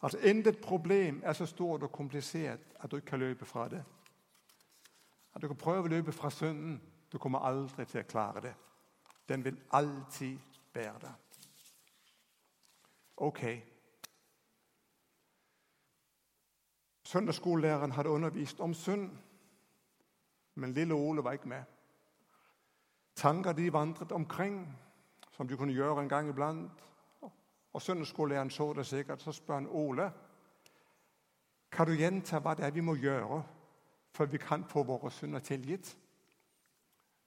Altså, 0.02 0.20
Intet 0.20 0.58
problem 0.58 1.22
er 1.24 1.34
så 1.34 1.46
stort 1.46 1.84
og 1.84 1.92
komplisert 1.92 2.60
at 2.80 2.92
du 2.92 2.96
ikke 2.96 3.06
kan 3.06 3.20
løpe 3.20 3.46
fra 3.46 3.70
det. 3.70 3.84
At 5.36 5.42
du 5.42 5.48
kan 5.48 5.58
prøve 5.58 5.84
å 5.84 5.88
løpe 5.88 6.12
fra 6.12 6.30
synden. 6.30 6.82
Du 7.12 7.18
kommer 7.18 7.40
aldri 7.40 7.86
til 7.86 8.02
å 8.02 8.10
klare 8.10 8.42
det. 8.42 8.54
Den 9.30 9.44
vil 9.46 9.58
alltid 9.72 10.38
bære 10.74 11.00
deg. 11.02 11.14
Ok. 13.18 13.44
Søndagsskolelæreren 17.08 17.92
hadde 17.92 18.10
undervist 18.10 18.60
om 18.60 18.74
synd, 18.74 19.12
men 20.56 20.74
lille 20.74 20.94
Ole 20.94 21.24
var 21.24 21.32
ikke 21.32 21.48
med. 21.48 21.64
Tanker 23.16 23.52
de 23.52 23.74
vandret 23.74 24.12
omkring, 24.12 24.80
som 25.32 25.48
de 25.48 25.58
kunne 25.58 25.74
gjøre 25.74 26.02
en 26.02 26.10
gang 26.10 26.30
iblant. 26.30 26.72
Og 27.74 27.82
Søndagsskolelæreren 27.82 28.50
så 28.50 28.74
det 28.74 28.86
sikkert. 28.86 29.22
Så 29.22 29.32
spør 29.32 29.54
han 29.54 29.68
Ole 29.68 30.12
kan 31.72 31.88
du 31.88 31.94
gjenta 31.94 32.40
hva 32.40 32.54
det 32.54 32.66
er 32.66 32.72
vi 32.72 32.82
må 32.82 32.96
gjøre 32.96 33.44
før 34.12 34.26
vi 34.26 34.38
kan 34.38 34.64
få 34.64 34.84
våre 34.84 35.12
synder 35.12 35.40
tilgitt. 35.40 35.98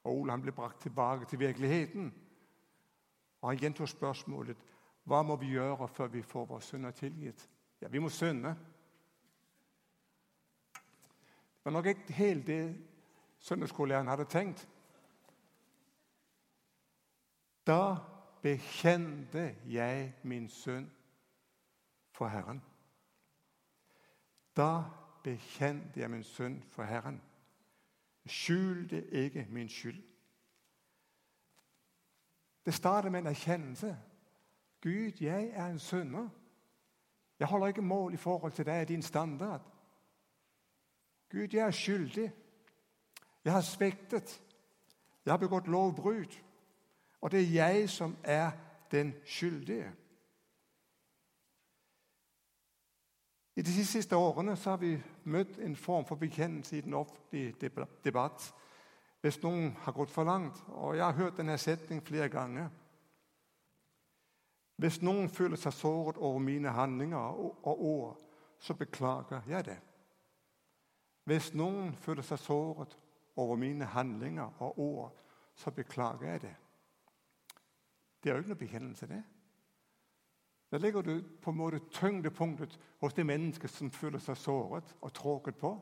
Og 0.04 0.18
Ole 0.18 0.30
han 0.30 0.42
ble 0.42 0.52
brakt 0.52 0.80
tilbake 0.80 1.25
til 1.25 1.38
virkeligheten. 1.38 2.14
Og 3.40 3.49
Han 3.49 3.58
gjentok 3.58 3.88
spørsmålet 3.88 4.56
hva 5.04 5.22
må 5.22 5.37
vi 5.37 5.46
gjøre 5.46 5.88
før 5.88 6.06
vi 6.06 6.22
får 6.22 6.46
våre 6.46 6.60
synder 6.60 6.90
tilgitt. 6.90 7.49
Ja, 7.80 7.88
vi 7.88 7.99
må 7.99 8.08
synde. 8.08 8.56
Var 11.64 11.71
nok 11.71 11.87
ikke 11.87 12.12
helt 12.12 12.47
det 12.47 12.87
søndagsskolelæreren 13.38 14.09
hadde 14.09 14.25
tenkt. 14.25 14.69
Da 17.67 17.97
bekjente 18.43 19.57
jeg 19.67 20.14
min 20.23 20.49
synd 20.49 20.90
for 22.11 22.29
Herren. 22.29 22.62
Da 24.57 24.83
bekjente 25.25 26.00
jeg 26.00 26.11
min 26.11 26.25
synd 26.25 26.62
for 26.62 26.83
Herren. 26.83 27.23
Skjulte 28.26 29.11
ikke 29.11 29.47
min 29.50 29.69
skyld. 29.69 30.02
Det 32.64 32.75
starter 32.75 33.11
med 33.11 33.21
en 33.21 33.26
erkjennelse. 33.26 33.99
Gud, 34.83 35.12
jeg 35.21 35.50
er 35.52 35.67
en 35.67 35.78
synder. 35.78 36.28
Jeg 37.39 37.49
holder 37.49 37.67
ikke 37.67 37.82
mål 37.82 38.15
i 38.15 38.17
forhold 38.17 38.52
til 38.52 38.67
deg 38.67 38.80
og 38.80 38.89
din 38.89 39.02
standard. 39.02 39.61
Gud, 41.30 41.49
jeg 41.52 41.66
er 41.66 41.71
skyldig. 41.71 42.32
Jeg 43.45 43.52
har 43.52 43.60
sviktet. 43.60 44.43
Jeg 45.25 45.32
har 45.32 45.38
begått 45.38 45.66
lovbrudd. 45.66 46.36
Og 47.21 47.30
det 47.30 47.40
er 47.40 47.54
jeg 47.54 47.90
som 47.90 48.16
er 48.25 48.50
den 48.90 49.14
skyldige. 49.25 49.93
I 53.56 53.62
de 53.62 53.84
siste 53.84 54.16
årene 54.16 54.54
har 54.56 54.76
vi 54.76 54.95
møtt 55.25 55.58
en 55.58 55.76
form 55.76 56.04
for 56.08 56.16
bekjennelse 56.16 56.76
i 56.76 56.80
den 56.80 56.95
offentlige 56.95 57.71
debatt 58.04 58.52
hvis 59.21 59.43
noen 59.43 59.75
har 59.84 59.93
gått 59.93 60.10
for 60.10 60.25
langt. 60.25 60.62
Og 60.69 60.97
Jeg 60.97 61.04
har 61.04 61.12
hørt 61.12 61.36
denne 61.36 61.58
setningen 61.58 62.06
flere 62.06 62.28
ganger. 62.28 62.71
Hvis 64.80 65.02
noen 65.02 65.28
føler 65.28 65.60
seg 65.60 65.73
såret 65.76 66.16
over 66.16 66.38
mine 66.38 66.73
handlinger 66.73 67.36
og 67.62 67.84
ord, 67.84 68.16
så 68.58 68.75
beklager 68.75 69.43
jeg 69.49 69.64
det. 69.64 69.76
Hvis 71.25 71.52
noen 71.54 71.93
føler 71.95 72.23
seg 72.23 72.39
såret 72.39 72.97
over 73.37 73.56
mine 73.56 73.85
handlinger 73.85 74.63
og 74.63 74.78
ord, 74.78 75.21
så 75.54 75.71
beklager 75.71 76.33
jeg 76.33 76.43
det. 76.43 76.56
Det 78.23 78.30
er 78.30 78.35
jo 78.35 78.43
ikke 78.43 78.52
noe 78.52 78.65
bekjennelse, 78.65 79.06
det. 79.06 79.23
Der 80.71 80.78
ligger 80.78 81.02
du 81.02 81.23
på 81.43 81.50
en 81.50 81.56
måte 81.56 81.80
tyngdepunktet 81.91 82.78
hos 83.00 83.15
det 83.15 83.26
mennesket 83.26 83.71
som 83.71 83.91
føler 83.91 84.19
seg 84.19 84.37
såret 84.37 84.97
og 85.00 85.13
tråkket 85.13 85.56
på. 85.56 85.73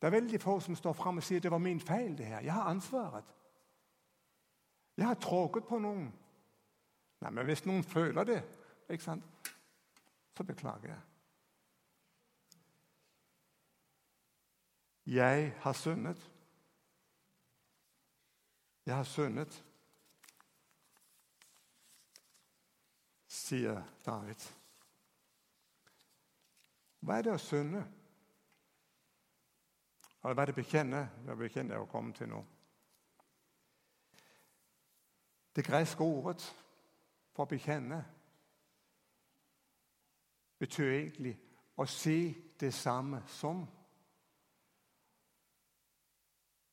Det 0.00 0.06
er 0.06 0.16
veldig 0.18 0.40
få 0.40 0.58
som 0.60 0.76
står 0.76 0.92
fram 0.92 1.16
og 1.16 1.24
sier 1.24 1.40
det 1.40 1.50
var 1.50 1.62
min 1.62 1.80
feil. 1.80 2.18
det 2.18 2.26
her. 2.26 2.40
Jeg 2.40 2.52
har 2.52 2.70
ansvaret. 2.70 3.24
Jeg 4.96 5.06
har 5.06 5.14
tråkket 5.14 5.64
på 5.64 5.78
noen. 5.78 6.12
Nei, 7.20 7.30
men 7.30 7.46
hvis 7.46 7.64
noen 7.66 7.84
føler 7.84 8.24
det, 8.24 8.42
ikke 8.90 9.04
sant, 9.04 9.24
så 10.36 10.44
beklager 10.44 10.88
jeg. 10.88 10.98
Jeg 15.06 15.54
har 15.60 15.72
syndet. 15.72 16.30
Jeg 18.86 18.96
har 18.96 19.04
syndet. 19.04 19.64
sier 23.32 23.82
David. 24.06 24.48
Hva 27.02 27.18
er 27.18 27.26
det 27.26 27.34
å 27.34 27.42
synde? 27.42 27.82
Hva 30.22 30.30
er 30.30 30.38
det 30.38 30.54
å 30.54 30.60
bekjenne? 30.60 31.02
Det 31.26 31.36
bekjenne 31.38 31.76
er 31.76 31.82
å 31.82 31.90
komme 31.90 32.14
til 32.16 32.30
nå. 32.30 32.42
Det 35.52 35.64
greske 35.66 36.04
ordet 36.06 36.44
for 37.34 37.44
å 37.44 37.50
bekjenne 37.50 37.98
betyr 40.62 40.92
egentlig 40.92 41.34
å 41.76 41.88
si 41.90 42.32
det 42.60 42.70
samme 42.72 43.24
som. 43.28 43.64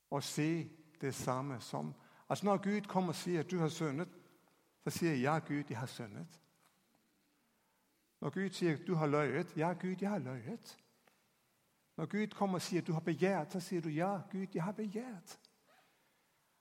Å 0.09 0.21
si 0.21 0.67
det 1.01 1.13
samme 1.15 1.59
som. 1.61 1.93
Altså 2.29 2.45
Når 2.45 2.57
Gud 2.57 2.81
kommer 2.81 3.09
og 3.09 3.15
sier 3.15 3.39
at 3.39 3.51
du 3.51 3.59
har 3.59 3.69
syndet, 3.69 4.09
så 4.83 4.89
sier 4.89 5.11
jeg 5.11 5.21
ja, 5.21 5.37
Gud, 5.39 5.63
jeg 5.69 5.77
har 5.77 5.87
syndet. 5.87 6.39
Når 8.21 8.29
Gud 8.29 8.49
sier 8.49 8.73
at 8.73 8.87
du 8.87 8.95
har 8.95 9.07
løyet, 9.07 9.57
ja, 9.57 9.73
Gud, 9.73 9.95
jeg 10.01 10.09
har 10.09 10.19
løyet. 10.19 10.77
Når 11.97 12.05
Gud 12.05 12.27
kommer 12.27 12.55
og 12.55 12.61
sier 12.61 12.81
at 12.81 12.87
du 12.87 12.93
har 12.93 13.03
begjært, 13.03 13.51
så 13.51 13.59
sier 13.59 13.81
du 13.81 13.89
ja, 13.89 14.21
Gud, 14.31 14.47
jeg 14.53 14.63
har 14.63 14.71
begjært. 14.71 15.39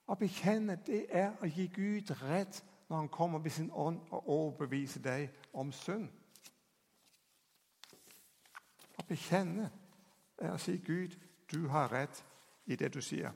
Å 0.08 0.16
bekjenne 0.16 0.78
det 0.87 1.04
er 1.11 1.34
å 1.42 1.46
gi 1.46 1.66
Gud 1.74 2.11
rett 2.22 2.62
når 2.88 2.96
han 2.96 3.11
kommer 3.12 3.38
ved 3.38 3.52
sin 3.52 3.70
ånd 3.70 4.00
og 4.11 4.28
overbeviser 4.28 5.02
deg 5.04 5.28
om 5.52 5.72
synd. 5.72 6.08
Å 8.98 9.04
bekjenne 9.08 9.68
er 10.38 10.54
å 10.54 10.61
si 10.62 10.78
Gud, 10.80 11.14
du 11.52 11.68
har 11.68 11.92
rett 11.92 12.24
i 12.68 12.76
det 12.76 12.92
du 12.94 13.00
sier. 13.00 13.33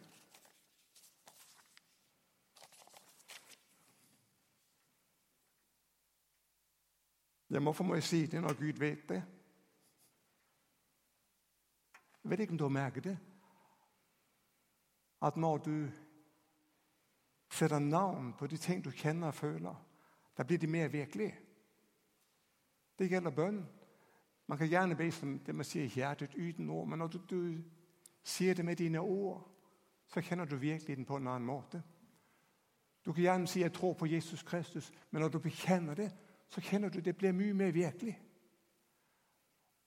Hvorfor 7.60 7.84
må 7.84 7.94
jeg 7.94 8.02
si 8.02 8.26
det 8.26 8.40
når 8.40 8.54
Gud 8.58 8.78
vet 8.80 9.08
det? 9.08 9.22
Jeg 12.22 12.30
vet 12.30 12.40
ikke 12.40 12.52
om 12.52 12.58
du 12.58 12.64
har 12.64 12.70
merket 12.70 13.04
det. 13.04 13.18
At 15.22 15.36
når 15.36 15.58
du 15.58 15.88
setter 17.50 17.78
navn 17.78 18.32
på 18.38 18.46
de 18.46 18.56
ting 18.56 18.84
du 18.84 18.90
kjenner 18.90 19.26
og 19.26 19.34
føler, 19.34 19.74
da 20.38 20.42
blir 20.42 20.58
de 20.58 20.66
mer 20.66 20.88
virkelige. 20.88 21.38
Det 22.98 23.10
gjelder 23.10 23.30
bønn. 23.30 23.68
Man 24.46 24.58
kan 24.58 24.68
gjerne 24.68 24.96
be 24.96 25.10
som 25.12 25.38
det 25.38 25.54
man 25.54 25.64
sier 25.64 25.84
i 25.84 25.94
hjertet 25.94 26.34
uten 26.34 26.70
ord, 26.70 26.88
men 26.88 26.98
når 26.98 27.06
du, 27.06 27.18
du 27.30 27.64
sier 28.22 28.54
det 28.54 28.64
med 28.64 28.76
dine 28.76 29.00
ord, 29.00 29.48
så 30.06 30.20
kjenner 30.20 30.44
du 30.44 30.56
virkeligheten 30.56 31.04
på 31.04 31.16
en 31.16 31.26
annen 31.26 31.46
måte. 31.46 31.82
Du 33.04 33.12
kan 33.12 33.22
gjerne 33.22 33.46
si 33.46 33.60
'jeg 33.60 33.72
tror 33.72 33.92
på 33.92 34.06
Jesus 34.06 34.42
Kristus', 34.42 34.92
men 35.10 35.20
når 35.20 35.28
du 35.28 35.38
bekjenner 35.38 35.94
det, 35.94 36.12
så 36.48 36.60
kjenner 36.60 36.88
du 36.88 37.00
det 37.00 37.16
blir 37.16 37.32
mye 37.32 37.54
mer 37.54 37.70
virkelig. 37.70 38.22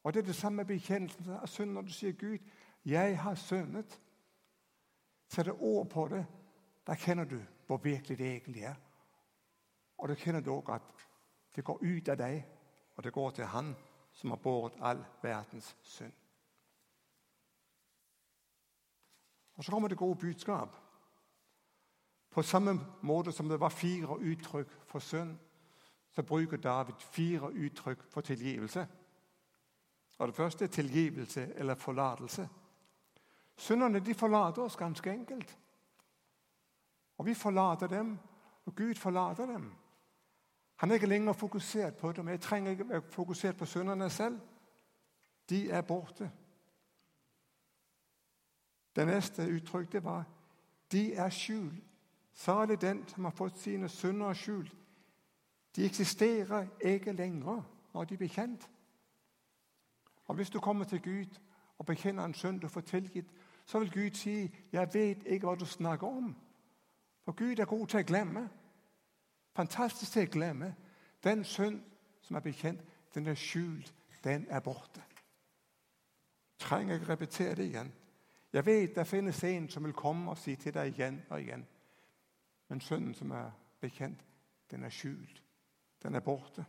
Og 0.04 0.14
Det 0.14 0.20
er 0.20 0.26
det 0.26 0.36
samme 0.36 0.66
bekjennelsen 0.66 1.30
av 1.30 1.48
synd. 1.48 1.72
Når 1.72 1.82
du 1.82 1.92
sier 1.92 2.12
'Gud, 2.12 2.38
jeg 2.86 3.20
har 3.20 3.36
syndet', 3.36 4.02
setter 5.28 5.62
ord 5.62 5.90
på 5.90 6.08
det, 6.08 6.26
da 6.88 6.94
kjenner 6.94 7.24
du 7.24 7.42
hvor 7.68 7.78
virkelig 7.78 8.18
det 8.18 8.32
egentlig 8.32 8.64
er. 8.64 8.76
Og 9.98 10.10
du 10.10 10.16
kjenner 10.16 10.42
dog 10.42 10.74
at 10.74 10.82
det 11.56 11.64
går 11.64 11.80
ut 11.82 12.10
av 12.10 12.18
deg, 12.18 12.46
og 12.96 13.04
det 13.04 13.14
går 13.14 13.30
til 13.30 13.46
Han 13.46 13.76
som 14.12 14.30
har 14.30 14.38
båret 14.38 14.74
all 14.82 15.06
verdens 15.24 15.78
synd. 15.82 16.14
Og 19.56 19.64
Så 19.64 19.72
kommer 19.72 19.88
det 19.88 19.98
gode 19.98 20.16
budskap. 20.16 20.76
På 22.30 22.42
samme 22.42 22.80
måte 23.02 23.32
som 23.32 23.50
det 23.50 23.60
var 23.60 23.70
fire 23.70 24.20
uttrykk 24.20 24.68
for 24.86 25.00
synd, 25.00 25.38
så 26.12 26.24
bruker 26.24 26.58
David 26.58 26.96
fire 27.00 27.52
uttrykk 27.52 28.04
for 28.04 28.22
tilgivelse. 28.22 28.88
Og 30.18 30.28
Det 30.28 30.36
første 30.36 30.66
er 30.66 30.70
tilgivelse 30.70 31.54
eller 31.56 31.76
forlatelse. 31.76 32.50
Synderne 33.56 34.00
de 34.00 34.14
forlater 34.14 34.62
oss 34.62 34.76
ganske 34.76 35.12
enkelt. 35.12 35.58
Og 37.18 37.26
vi 37.26 37.34
forlater 37.34 37.88
dem, 37.88 38.18
og 38.66 38.76
Gud 38.76 38.96
forlater 38.96 39.46
dem. 39.46 39.72
Han 40.76 40.92
er 40.92 40.94
ikke 40.94 41.08
lenger 41.08 41.34
fokusert 41.34 41.96
på 41.96 42.12
dem. 42.12 42.28
Jeg 42.28 42.42
trenger 42.42 42.72
ikke 42.72 42.90
være 42.90 43.02
fokusert 43.02 43.58
på 43.58 43.66
synderne 43.66 44.10
selv. 44.10 44.40
De 45.50 45.70
er 45.70 45.82
borte. 45.82 46.32
Det 48.96 49.08
neste 49.08 49.48
uttrykket 49.50 50.04
var 50.04 50.24
de 50.92 51.14
er 51.14 51.30
skjult. 51.30 51.84
Salig 52.34 52.82
den 52.82 53.08
som 53.08 53.24
har 53.24 53.32
fått 53.32 53.60
sine 53.60 53.90
synder 53.90 54.34
skjult. 54.34 54.76
De 55.76 55.86
eksisterer 55.86 56.68
ikke 56.82 57.12
lenger 57.12 57.62
når 57.94 58.04
de 58.04 58.18
blir 58.18 58.30
kjent. 58.30 58.70
Og 60.28 60.36
Hvis 60.36 60.50
du 60.50 60.60
kommer 60.60 60.86
til 60.86 61.02
Gud 61.02 61.40
og 61.78 61.86
bekjenner 61.86 62.26
en 62.26 62.34
synd 62.34 62.62
du 62.62 62.68
får 62.68 62.82
tilgitt, 62.82 63.26
så 63.66 63.80
vil 63.80 63.92
Gud 63.92 64.14
si 64.14 64.56
'Jeg 64.72 64.94
vet 64.94 65.24
ikke 65.26 65.48
hva 65.48 65.56
du 65.56 65.66
snakker 65.66 66.08
om'. 66.08 66.36
For 67.26 67.32
Gud 67.32 67.60
er 67.60 67.66
god 67.66 67.88
til 67.88 68.00
å 68.00 68.04
glemme. 68.04 68.50
Fantastisk 69.56 70.12
til 70.12 70.28
å 70.28 70.32
glemme. 70.32 70.76
Den 71.24 71.44
synd 71.44 71.82
som 72.22 72.36
er 72.36 72.40
bekjent, 72.40 72.82
den 73.14 73.28
er 73.28 73.34
skjult. 73.34 73.94
Den 74.24 74.46
er 74.50 74.60
borte. 74.60 75.04
Trenger 76.60 76.96
ikke 76.96 77.10
repetere 77.10 77.56
det 77.56 77.66
igjen. 77.66 77.94
Jeg 78.56 78.66
vet 78.66 78.96
det 78.96 79.08
finnes 79.08 79.44
en 79.44 79.70
som 79.70 79.84
vil 79.84 79.94
komme 79.94 80.32
og 80.32 80.38
si 80.38 80.54
til 80.56 80.74
deg 80.74 80.94
igjen 80.94 81.18
og 81.30 81.42
igjen. 81.42 81.66
Men 82.70 82.82
sønnen 82.82 83.14
som 83.14 83.32
er 83.32 83.50
bekjent, 83.82 84.22
den 84.72 84.84
er 84.84 84.90
skjult. 84.90 85.42
Den 86.04 86.16
er 86.16 86.24
borte. 86.24 86.64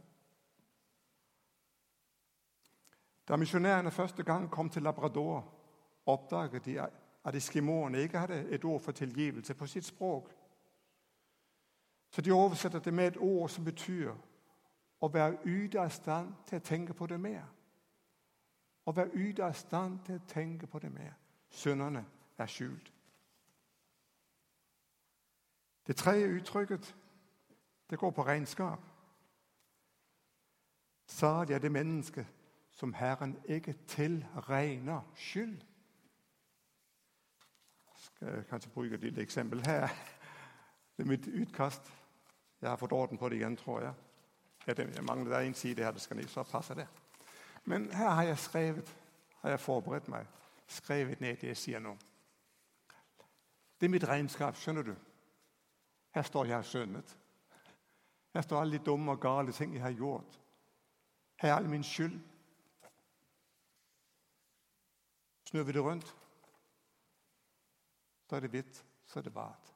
Da 3.28 3.36
misjonærene 3.36 3.90
første 3.90 4.22
gang 4.22 4.50
kom 4.50 4.70
til 4.70 4.82
Labrador, 4.82 5.52
oppdaget 6.06 6.64
de 6.64 6.80
at 7.24 7.34
eskimoene 7.34 8.02
ikke 8.02 8.18
hadde 8.18 8.48
et 8.50 8.64
ord 8.64 8.80
for 8.80 8.92
tilgivelse 8.92 9.54
på 9.54 9.66
sitt 9.66 9.84
språk. 9.84 10.30
Så 12.10 12.20
de 12.20 12.32
oversetter 12.32 12.78
det 12.78 12.94
med 12.94 13.06
et 13.06 13.16
ord 13.20 13.48
som 13.48 13.64
betyr 13.64 14.10
å 15.00 15.08
være 15.08 15.38
ute 15.44 15.80
av 15.80 15.90
stand 15.90 16.34
til 16.46 16.58
å 16.58 16.66
tenke 16.66 16.94
på 16.94 17.06
det 17.06 17.20
mer. 17.20 17.46
Å 18.86 18.92
være 18.92 19.14
ute 19.14 19.44
av 19.44 19.54
stand 19.54 20.00
til 20.06 20.18
å 20.18 20.26
tenke 20.28 20.66
på 20.66 20.78
det 20.78 20.90
mer. 20.92 21.14
Synderne 21.56 22.06
er 22.38 22.46
skjult. 22.46 22.92
Det 25.86 25.96
tredje 25.96 26.28
uttrykket 26.28 26.96
det 27.90 27.98
går 27.98 28.10
på 28.10 28.22
regnskap. 28.22 28.80
Salig 31.06 31.54
er 31.54 31.58
det 31.58 31.72
mennesket 31.72 32.26
som 32.70 32.94
Herren 32.94 33.38
ikke 33.44 33.72
tilregner 33.86 35.00
skyld. 35.14 35.56
Jeg 37.86 37.96
skal 37.96 38.44
kanskje 38.44 38.70
bruke 38.70 38.94
et 38.94 39.00
lite 39.00 39.20
eksempel 39.20 39.66
her. 39.66 39.88
Det 40.96 41.02
er 41.02 41.08
mitt 41.08 41.28
utkast. 41.28 41.92
Jeg 42.60 42.70
har 42.70 42.76
fått 42.76 42.92
orden 42.92 43.18
på 43.18 43.28
det 43.28 43.36
igjen, 43.36 43.56
tror 43.56 43.80
jeg. 43.80 43.94
Det 44.76 45.02
mangler 45.02 45.30
der 45.30 45.40
en 45.40 45.54
side 45.54 45.84
her, 45.84 45.90
det 45.90 46.00
skal 46.00 46.16
ned, 46.16 46.28
så 46.28 46.42
passer 46.42 46.74
det. 46.74 46.88
Men 47.64 47.92
her 47.92 48.10
har 48.10 48.22
jeg 48.22 48.38
skrevet, 48.38 48.96
har 49.40 49.50
jeg 49.50 49.60
forberedt 49.60 50.08
meg, 50.08 50.26
skrevet 50.66 51.20
ned 51.20 51.36
det 51.36 51.48
jeg 51.52 51.56
sier 51.56 51.80
nå. 51.80 51.96
Det 53.80 53.86
er 53.86 53.92
mitt 53.92 54.08
regnskap, 54.08 54.56
skjønner 54.56 54.82
du. 54.82 54.94
Her 56.14 56.22
står 56.22 56.44
jeg 56.44 56.56
har 56.56 56.62
syndet. 56.66 57.18
Her 58.34 58.40
står 58.42 58.60
alle 58.60 58.78
de 58.78 58.84
dumme 58.84 59.12
og 59.12 59.20
gale 59.20 59.52
ting 59.52 59.74
jeg 59.74 59.82
har 59.82 59.92
gjort. 59.92 60.40
Her 61.40 61.50
er 61.50 61.54
all 61.54 61.68
min 61.68 61.84
skyld. 61.84 62.20
Snur 65.44 65.62
vi 65.62 65.72
det 65.72 65.82
rundt, 65.82 66.16
så 68.28 68.36
er 68.36 68.40
det 68.40 68.50
hvitt, 68.50 68.84
så 69.06 69.18
er 69.18 69.22
det 69.22 69.34
vart. 69.34 69.72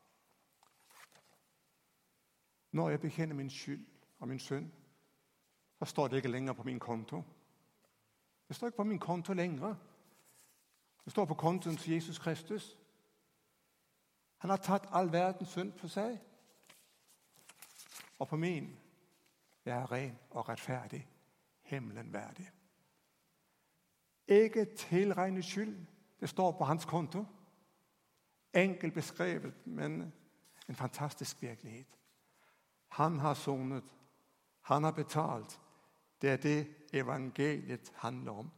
Når 2.73 2.91
jeg 2.91 3.01
bekjenner 3.01 3.35
min 3.35 3.51
skyld 3.51 3.87
og 4.19 4.29
min 4.29 4.39
synd, 4.39 4.71
så 5.79 5.85
står 5.85 6.09
det 6.09 6.17
ikke 6.17 6.29
lenger 6.29 6.53
på 6.53 6.63
min 6.63 6.81
konto. 6.81 7.23
Det 8.49 8.57
står 8.57 8.67
ikke 8.67 8.77
på 8.77 8.85
min 8.85 8.99
konto 8.99 9.33
lenger. 9.33 9.75
Det 11.11 11.13
står 11.13 11.25
på 11.25 11.35
kontoen 11.35 11.77
til 11.77 11.93
Jesus 11.93 12.19
Kristus. 12.19 12.79
Han 14.39 14.51
har 14.51 14.57
tatt 14.57 14.85
all 14.93 15.09
verdens 15.13 15.49
synd 15.49 15.73
på 15.73 15.89
seg. 15.91 16.21
Og 18.19 18.29
på 18.29 18.37
min 18.37 18.69
jeg 19.65 19.75
er 19.75 19.93
ren 19.93 20.19
og 20.31 20.49
rettferdig, 20.49 21.09
himmelen 21.63 22.13
verdig. 22.13 22.47
Ikke 24.29 24.65
tilregnet 24.65 25.45
skyld. 25.45 25.75
Det 26.21 26.29
står 26.29 26.53
på 26.53 26.65
hans 26.65 26.85
konto. 26.85 27.25
Enkelt 28.55 28.95
beskrevet, 28.95 29.67
men 29.67 30.13
en 30.69 30.77
fantastisk 30.77 31.43
virkelighet. 31.43 31.99
Han 32.89 33.19
har 33.19 33.35
sonet. 33.35 33.97
Han 34.61 34.85
har 34.85 34.93
betalt. 34.93 35.61
Det 36.23 36.31
er 36.31 36.37
det 36.37 36.75
evangeliet 36.93 37.93
handler 37.95 38.33
om. 38.33 38.51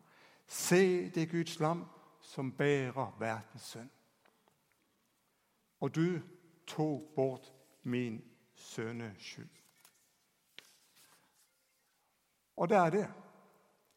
Se 0.47 1.11
det 1.11 1.31
Guds 1.31 1.59
lam 1.59 1.85
som 2.23 2.53
bærer 2.53 3.17
verdens 3.19 3.63
synd. 3.63 3.91
Og 5.81 5.95
du 5.95 6.21
tok 6.67 7.15
bort 7.15 7.53
min 7.83 8.25
sønneskyld. 8.55 9.51
Og 12.57 12.69
det 12.69 12.77
er 12.77 12.91
det 12.91 13.15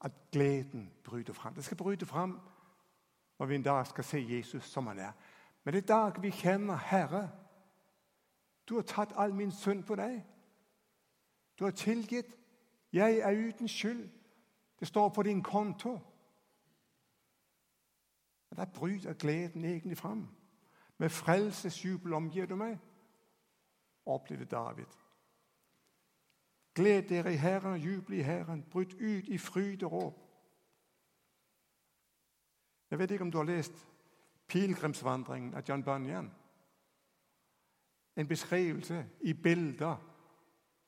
at 0.02 0.12
gleden 0.32 0.94
bryter 1.04 1.34
fram. 1.34 1.54
Det 1.54 1.64
skal 1.66 1.78
bryte 1.78 2.06
fram 2.06 2.42
når 3.40 3.46
vi 3.46 3.56
en 3.56 3.64
dag 3.64 3.88
skal 3.88 4.04
se 4.04 4.26
Jesus 4.30 4.64
som 4.64 4.88
han 4.88 5.00
er. 5.00 5.12
Men 5.64 5.74
det 5.74 5.84
er 5.84 5.88
dag 5.88 6.22
vi 6.22 6.30
kjenner 6.30 6.76
Herre. 6.76 7.30
Du 8.70 8.76
har 8.76 8.82
tatt 8.82 9.14
all 9.16 9.34
min 9.34 9.52
synd 9.52 9.84
på 9.84 9.96
deg. 9.96 10.26
Du 11.60 11.64
har 11.64 11.72
tilgitt. 11.72 12.26
Jeg 12.94 13.18
er 13.18 13.48
uten 13.48 13.68
skyld. 13.68 14.10
Det 14.80 14.88
står 14.88 15.10
på 15.10 15.24
din 15.24 15.44
konto. 15.44 16.00
Og 18.58 18.72
bryter 18.74 19.14
gleden 19.14 19.66
egentlig 19.66 19.98
fram. 19.98 20.28
Med 20.98 21.10
frelsesjubel 21.10 22.14
omgir 22.14 22.46
du 22.46 22.56
meg, 22.56 22.80
opplevde 24.06 24.46
David. 24.46 24.86
Gled 26.76 27.04
dere 27.10 27.34
i 27.34 27.38
Herren 27.38 27.74
og 27.74 27.80
jubel 27.80 28.20
i 28.20 28.22
Herren. 28.22 28.64
Bryt 28.72 28.94
ut 28.94 29.28
i 29.28 29.38
fryd 29.38 29.84
og 29.84 29.92
råp. 29.92 30.22
Jeg 32.92 33.00
vet 33.00 33.12
ikke 33.12 33.24
om 33.24 33.32
du 33.32 33.38
har 33.38 33.46
lest 33.46 33.88
'Pilegrimsvandringen' 34.48 35.56
av 35.56 35.64
John 35.70 35.84
Bunyan. 35.84 36.32
En 38.16 38.28
beskrivelse 38.28 39.06
i 39.22 39.34
bilder 39.34 39.96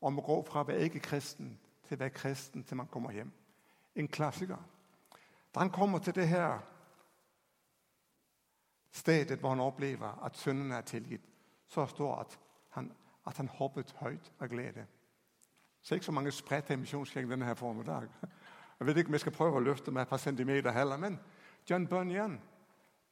om 0.02 0.20
å 0.20 0.22
gå 0.22 0.44
fra 0.44 0.62
å 0.62 0.68
være 0.68 0.84
ikke-kristen 0.84 1.60
til 1.88 1.98
å 1.98 2.00
være 2.00 2.10
kristen 2.10 2.64
til 2.64 2.78
man 2.78 2.88
kommer 2.88 3.12
hjem. 3.12 3.32
En 3.96 4.08
klassiker. 4.08 4.64
Da 5.56 5.60
han 5.60 5.70
kommer 5.70 6.00
til 6.00 6.16
det 6.16 6.28
her 6.28 6.60
stedet 8.98 9.40
hvor 9.40 9.50
han 9.50 9.60
opplever 9.60 10.26
at 10.26 10.38
syndene 10.38 10.76
er 10.76 10.82
tilgitt, 10.82 11.22
så 11.68 11.86
står 11.86 12.16
det 12.16 12.22
at 12.22 12.40
han, 12.70 12.92
at 13.28 13.38
han 13.38 13.48
hoppet 13.48 13.96
høyt 14.00 14.32
av 14.40 14.48
glede. 14.48 14.86
Så 15.82 15.96
ikke 15.96 16.06
så 16.06 16.12
mange 16.12 16.32
spredte 16.32 16.74
emisjonskjeng 16.74 17.30
denne 17.30 17.46
her 17.46 17.54
formiddag. 17.54 18.08
Jeg 18.80 18.88
vet 18.88 18.98
ikke 18.98 19.10
om 19.10 19.14
jeg 19.14 19.26
skal 19.26 19.36
prøve 19.38 19.60
å 19.60 19.64
løfte 19.64 19.92
meg 19.92 20.02
et 20.02 20.10
par 20.10 20.22
centimeter 20.22 20.72
heller, 20.72 20.98
men 20.98 21.20
John 21.70 21.88
Bunyan, 21.88 22.40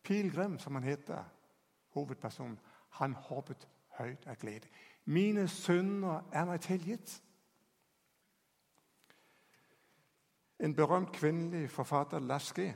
pilegrim 0.03 0.59
som 0.59 0.75
han 0.75 0.83
heter, 0.83 1.23
hovedpersonen, 1.95 2.59
han 2.89 3.13
hoppet 3.13 3.67
høyt 3.99 4.27
av 4.27 4.37
glede. 4.39 4.67
Mine 5.05 5.47
synder 5.47 6.21
er 6.33 6.45
meg 6.45 6.61
tilgitt. 6.61 7.21
En 10.59 10.75
berømt 10.75 11.11
kvinnelig 11.11 11.69
forfatter, 11.71 12.19
Lasky, 12.19 12.71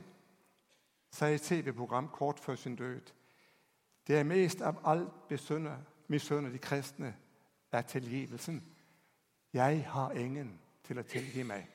et 1.12 1.42
TV-program 1.42 2.08
kort 2.08 2.38
før 2.38 2.54
sin 2.54 2.76
død 2.76 3.00
det 4.10 4.18
er 4.18 4.24
mest 4.24 4.62
av 4.66 4.80
alt 4.84 5.30
misunner 6.10 6.50
de 6.50 6.58
kristne 6.58 7.12
er 7.72 7.82
tilgivelsen. 7.82 8.76
Jeg 9.52 9.84
har 9.86 10.10
ingen 10.18 10.56
til 10.82 10.98
å 10.98 11.04
tilgi 11.06 11.44
meg. 11.46 11.68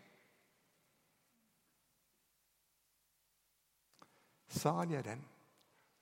Salig 4.51 4.97
er 4.99 5.07
den, 5.07 5.21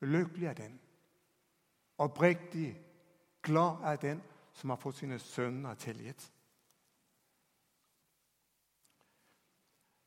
lykkelig 0.01 0.47
er 0.49 0.57
den, 0.57 0.79
oppriktig 2.01 2.71
glad 3.45 3.85
er 3.91 4.01
den 4.01 4.23
som 4.53 4.73
har 4.73 4.81
fått 4.81 5.03
sine 5.03 5.19
sønner 5.19 5.77
tilgitt. 5.77 6.31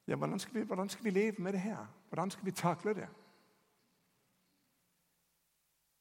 Ja, 0.07 0.19
hvordan 0.19 0.39
skal, 0.39 0.55
vi, 0.55 0.67
hvordan 0.67 0.89
skal 0.89 1.05
vi 1.05 1.11
leve 1.11 1.43
med 1.43 1.53
det 1.53 1.61
her? 1.61 1.87
Hvordan 2.09 2.31
skal 2.31 2.45
vi 2.47 2.51
takle 2.51 2.95
det? 2.95 3.09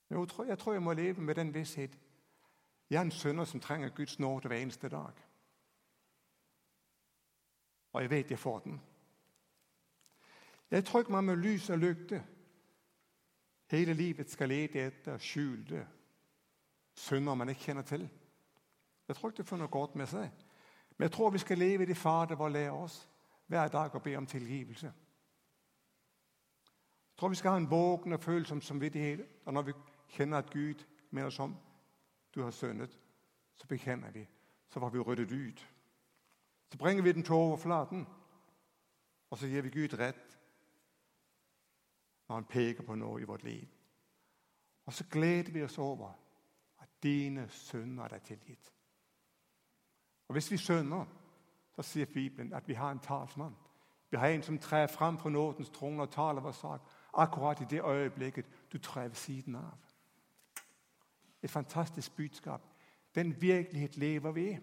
Jeg 0.09 0.57
tror, 0.59 0.73
jeg 0.73 0.81
må 0.81 0.93
leve 0.93 1.21
med 1.21 1.35
den 1.35 1.53
visshet. 1.53 1.99
Jeg 2.89 2.97
er 2.97 3.01
en 3.01 3.11
sønner 3.11 3.45
som 3.45 3.59
trenger 3.59 3.89
Guds 3.89 4.19
nåde 4.19 4.47
hver 4.47 4.57
eneste 4.57 4.89
dag. 4.89 5.13
Og 7.93 8.01
jeg 8.01 8.09
vet 8.09 8.31
jeg 8.31 8.39
får 8.39 8.59
den. 8.59 8.81
Jeg 10.71 10.85
ikke 10.85 11.11
man 11.11 11.23
med 11.23 11.35
lys 11.35 11.69
og 11.69 11.77
lykte 11.77 12.23
hele 13.71 13.93
livet 13.93 14.31
skal 14.31 14.49
lete 14.49 14.85
etter 14.85 15.17
skjulte 15.17 15.87
synder 16.95 17.35
man 17.35 17.49
ikke 17.49 17.61
kjenner 17.61 17.81
til. 17.81 18.09
Jeg 19.07 19.15
tror 19.15 19.29
ikke 19.29 19.37
det 19.37 19.47
får 19.47 19.57
noe 19.57 19.67
godt 19.67 19.95
med 19.95 20.07
seg. 20.07 20.29
Men 20.97 21.05
jeg 21.05 21.11
tror 21.11 21.29
vi 21.29 21.41
skal 21.43 21.57
leve 21.57 21.83
i 21.83 21.89
det 21.89 21.97
Fader 21.97 22.35
vår 22.35 22.49
lærer 22.49 22.71
oss 22.71 23.09
hver 23.47 23.67
dag 23.67 23.95
og 23.95 24.03
be 24.03 24.15
om 24.17 24.25
tilgivelse. 24.25 24.93
Jeg 27.15 27.19
tror 27.19 27.29
vi 27.29 27.35
skal 27.35 27.51
ha 27.51 27.57
en 27.57 27.71
våken 27.71 28.13
og 28.13 28.19
følsom 28.19 28.61
samvittighet. 28.61 29.21
Og 29.45 29.53
når 29.53 29.61
vi 29.61 29.73
kjenner 30.07 30.37
at 30.37 30.49
Gud 30.49 30.83
mener 31.11 31.29
som 31.29 31.55
du 32.35 32.43
har 32.43 32.51
syndet, 32.51 32.99
så 33.55 33.67
bekjenner 33.67 34.11
vi. 34.11 34.27
Så 34.67 34.79
får 34.79 34.89
vi 34.89 34.99
ryddet 34.99 35.31
ut. 35.31 35.71
Så 36.71 36.77
bringer 36.77 37.03
vi 37.03 37.11
den 37.11 37.23
til 37.23 37.33
overflaten, 37.33 38.07
og 39.29 39.37
så 39.37 39.47
gir 39.47 39.61
vi 39.61 39.69
Gud 39.69 39.99
rett 39.99 40.37
når 42.27 42.35
han 42.35 42.45
peker 42.45 42.83
på 42.83 42.95
noe 42.95 43.21
i 43.21 43.23
vårt 43.23 43.43
liv. 43.43 43.67
Og 44.85 44.93
så 44.93 45.05
gleder 45.11 45.51
vi 45.51 45.63
oss 45.63 45.77
over 45.77 46.11
at 46.79 46.89
dine 47.03 47.47
synder 47.49 48.03
er 48.03 48.19
tilgitt. 48.19 48.73
Og 50.27 50.33
Hvis 50.33 50.51
vi 50.51 50.57
synder, 50.57 51.05
så 51.75 51.81
sier 51.81 52.05
Bibelen 52.05 52.53
at 52.53 52.67
vi 52.67 52.73
har 52.73 52.91
en 52.91 52.99
talsmann. 52.99 53.55
Vi 54.09 54.17
har 54.17 54.27
en 54.27 54.43
som 54.43 54.59
trer 54.59 54.87
fram 54.87 55.17
for 55.17 55.29
nådens 55.29 55.69
trone 55.69 56.01
og 56.01 56.11
taler 56.11 56.41
vår 56.41 56.51
sak 56.51 56.81
akkurat 57.15 57.61
i 57.61 57.65
det 57.69 57.81
øyeblikket 57.83 58.45
du 58.73 58.77
trer 58.77 59.07
ved 59.07 59.15
siden 59.15 59.55
av. 59.55 59.77
Et 61.41 61.51
fantastisk 61.51 62.15
budskap. 62.15 62.61
Den 63.15 63.41
virkelighet 63.41 63.97
lever 63.97 64.31
vi 64.31 64.49
i. 64.49 64.59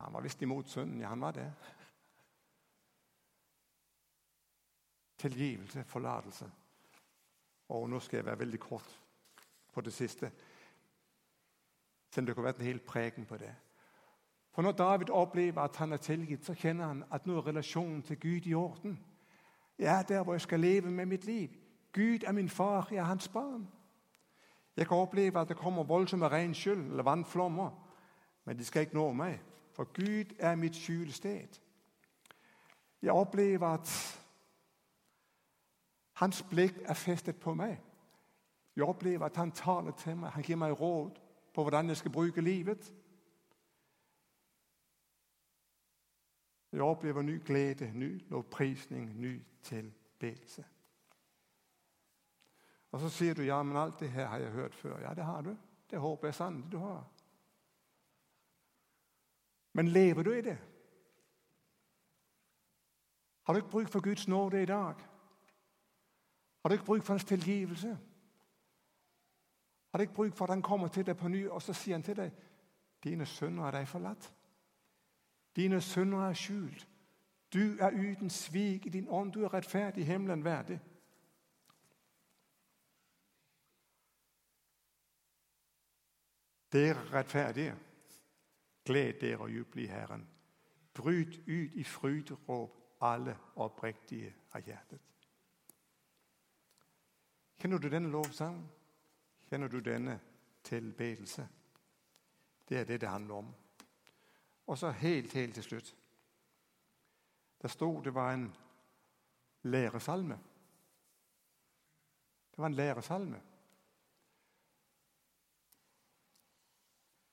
Han 0.00 0.12
var 0.12 0.20
visst 0.20 0.42
imot 0.42 0.68
synden. 0.68 1.00
Ja, 1.00 1.08
han 1.08 1.20
var 1.20 1.30
det. 1.30 1.52
Tilgivelse, 5.18 5.84
forlatelse. 5.84 6.50
Og 7.68 7.90
nå 7.90 8.00
skal 8.00 8.16
jeg 8.16 8.26
være 8.26 8.38
veldig 8.38 8.60
kort 8.60 9.00
på 9.72 9.80
det 9.80 9.92
siste. 9.92 10.32
Selv 12.10 12.22
om 12.22 12.26
det 12.26 12.34
kunne 12.34 12.46
vært 12.46 12.58
en 12.58 12.66
hel 12.66 12.80
preken 12.80 13.26
på 13.26 13.36
det. 13.36 13.54
For 14.50 14.62
når 14.62 14.72
David 14.72 15.10
opplever 15.10 15.62
at 15.62 15.76
han 15.76 15.92
er 15.92 15.96
tilgitt, 15.96 16.44
så 16.44 16.54
kjenner 16.54 16.86
han 16.86 17.04
at 17.10 17.26
nå 17.26 17.36
er 17.38 17.46
relasjonen 17.46 18.02
til 18.02 18.18
Gud 18.20 18.46
i 18.46 18.54
orden. 18.54 18.98
Jeg 19.80 19.98
er 19.98 20.02
der 20.02 20.22
hvor 20.22 20.34
jeg 20.34 20.40
skal 20.40 20.60
leve 20.60 20.90
med 20.90 21.06
mitt 21.06 21.24
liv. 21.24 21.48
Gud 21.92 22.18
er 22.26 22.32
min 22.32 22.48
far, 22.48 22.88
jeg 22.90 22.98
er 22.98 23.02
hans 23.02 23.28
barn. 23.28 23.68
Jeg 24.76 24.88
kan 24.88 24.96
oppleve 24.96 25.40
at 25.40 25.48
det 25.48 25.56
kommer 25.56 25.82
voldsomme 25.84 26.28
regnskyll 26.28 26.78
eller 26.78 27.02
vannflommer, 27.02 27.70
men 28.44 28.58
de 28.58 28.64
skal 28.64 28.80
ikke 28.80 28.94
nå 28.94 29.12
meg, 29.12 29.40
for 29.72 29.84
Gud 29.84 30.34
er 30.38 30.54
mitt 30.54 30.76
skjulested. 30.76 31.60
Jeg 33.02 33.12
opplever 33.12 33.66
at 33.66 34.20
hans 36.12 36.42
blikk 36.42 36.82
er 36.84 36.94
festet 36.94 37.36
på 37.36 37.54
meg. 37.54 37.80
Jeg 38.76 38.84
opplever 38.84 39.24
at 39.26 39.36
han 39.36 39.52
taler 39.52 39.90
til 39.90 40.16
meg, 40.16 40.30
han 40.30 40.42
gir 40.42 40.56
meg 40.56 40.80
råd 40.80 41.16
på 41.54 41.62
hvordan 41.62 41.88
jeg 41.88 41.96
skal 41.96 42.10
bruke 42.10 42.40
livet. 42.40 42.92
Jeg 46.72 46.82
opplever 46.82 47.22
ny 47.22 47.40
glede, 47.44 47.90
ny 47.94 48.22
lovprisning, 48.30 49.20
ny 49.20 49.42
tilbedelse. 49.62 50.64
Og 52.90 53.00
så 53.00 53.08
sier 53.08 53.34
du 53.34 53.42
ja, 53.42 53.62
men 53.62 53.76
alt 53.76 54.00
det 54.00 54.10
her 54.10 54.26
har 54.26 54.38
jeg 54.38 54.50
hørt 54.50 54.74
før. 54.74 54.98
Ja, 55.00 55.14
det 55.14 55.24
har 55.24 55.42
du. 55.42 55.56
Det 55.90 55.98
håper 55.98 56.28
jeg 56.28 56.34
sannelig 56.34 56.72
du 56.72 56.78
har. 56.78 57.04
Men 59.72 59.88
lever 59.88 60.22
du 60.22 60.32
i 60.32 60.40
det? 60.40 60.58
Har 63.42 63.54
du 63.54 63.58
ikke 63.58 63.70
bruk 63.70 63.88
for 63.88 64.00
Guds 64.00 64.28
nåde 64.28 64.62
i 64.62 64.66
dag? 64.66 64.94
Har 66.62 66.68
du 66.68 66.72
ikke 66.72 66.84
bruk 66.84 67.02
for 67.02 67.12
hans 67.12 67.24
tilgivelse? 67.24 67.98
Har 69.90 69.98
du 69.98 70.00
ikke 70.00 70.14
bruk 70.14 70.34
for 70.34 70.44
at 70.44 70.50
han 70.50 70.62
kommer 70.62 70.88
til 70.88 71.06
deg 71.06 71.16
på 71.16 71.28
ny, 71.28 71.48
og 71.48 71.62
så 71.62 71.72
sier 71.72 71.94
han 71.94 72.02
til 72.02 72.16
deg 72.16 72.30
dine 73.04 73.26
sønner 73.26 73.66
er 73.66 73.70
deg 73.70 73.88
forlatt? 73.88 74.32
Dine 75.56 75.80
synder 75.80 76.28
er 76.28 76.32
skjult. 76.32 76.88
Du 77.52 77.76
er 77.80 77.90
uten 77.90 78.30
svik 78.30 78.86
i 78.86 78.88
din 78.88 79.08
ånd. 79.08 79.32
Du 79.32 79.44
er 79.44 79.54
rettferdig 79.54 80.06
himmelen 80.06 80.44
verdig. 80.44 80.80
Dere 86.72 87.02
rettferdige, 87.12 87.74
gled 88.84 89.12
dere 89.20 89.38
og 89.38 89.50
juble 89.50 89.82
i 89.82 89.86
Herren. 89.86 90.28
Bryt 90.94 91.38
ut 91.38 91.74
i 91.74 91.84
fryderåp, 91.84 92.76
alle 93.00 93.36
oppriktige 93.56 94.34
av 94.52 94.62
hjertet. 94.62 95.00
Kjenner 97.60 97.78
du 97.78 97.88
denne 97.88 98.08
lovsangen? 98.08 98.68
Kjenner 99.50 99.68
du 99.68 99.80
denne 99.80 100.20
tilbedelse? 100.64 101.48
Det 102.68 102.78
er 102.78 102.84
det 102.84 103.00
det 103.00 103.08
handler 103.08 103.34
om. 103.34 103.54
Og 104.70 104.78
så 104.78 104.90
helt, 104.90 105.32
helt 105.32 105.54
til 105.54 105.62
slutt. 105.62 105.96
Det 107.62 107.70
sto 107.70 108.00
det 108.00 108.14
var 108.14 108.32
en 108.32 108.56
læresalme. 109.62 110.38
Det 112.50 112.58
var 112.58 112.66
en 112.66 112.74
læresalme. 112.74 113.42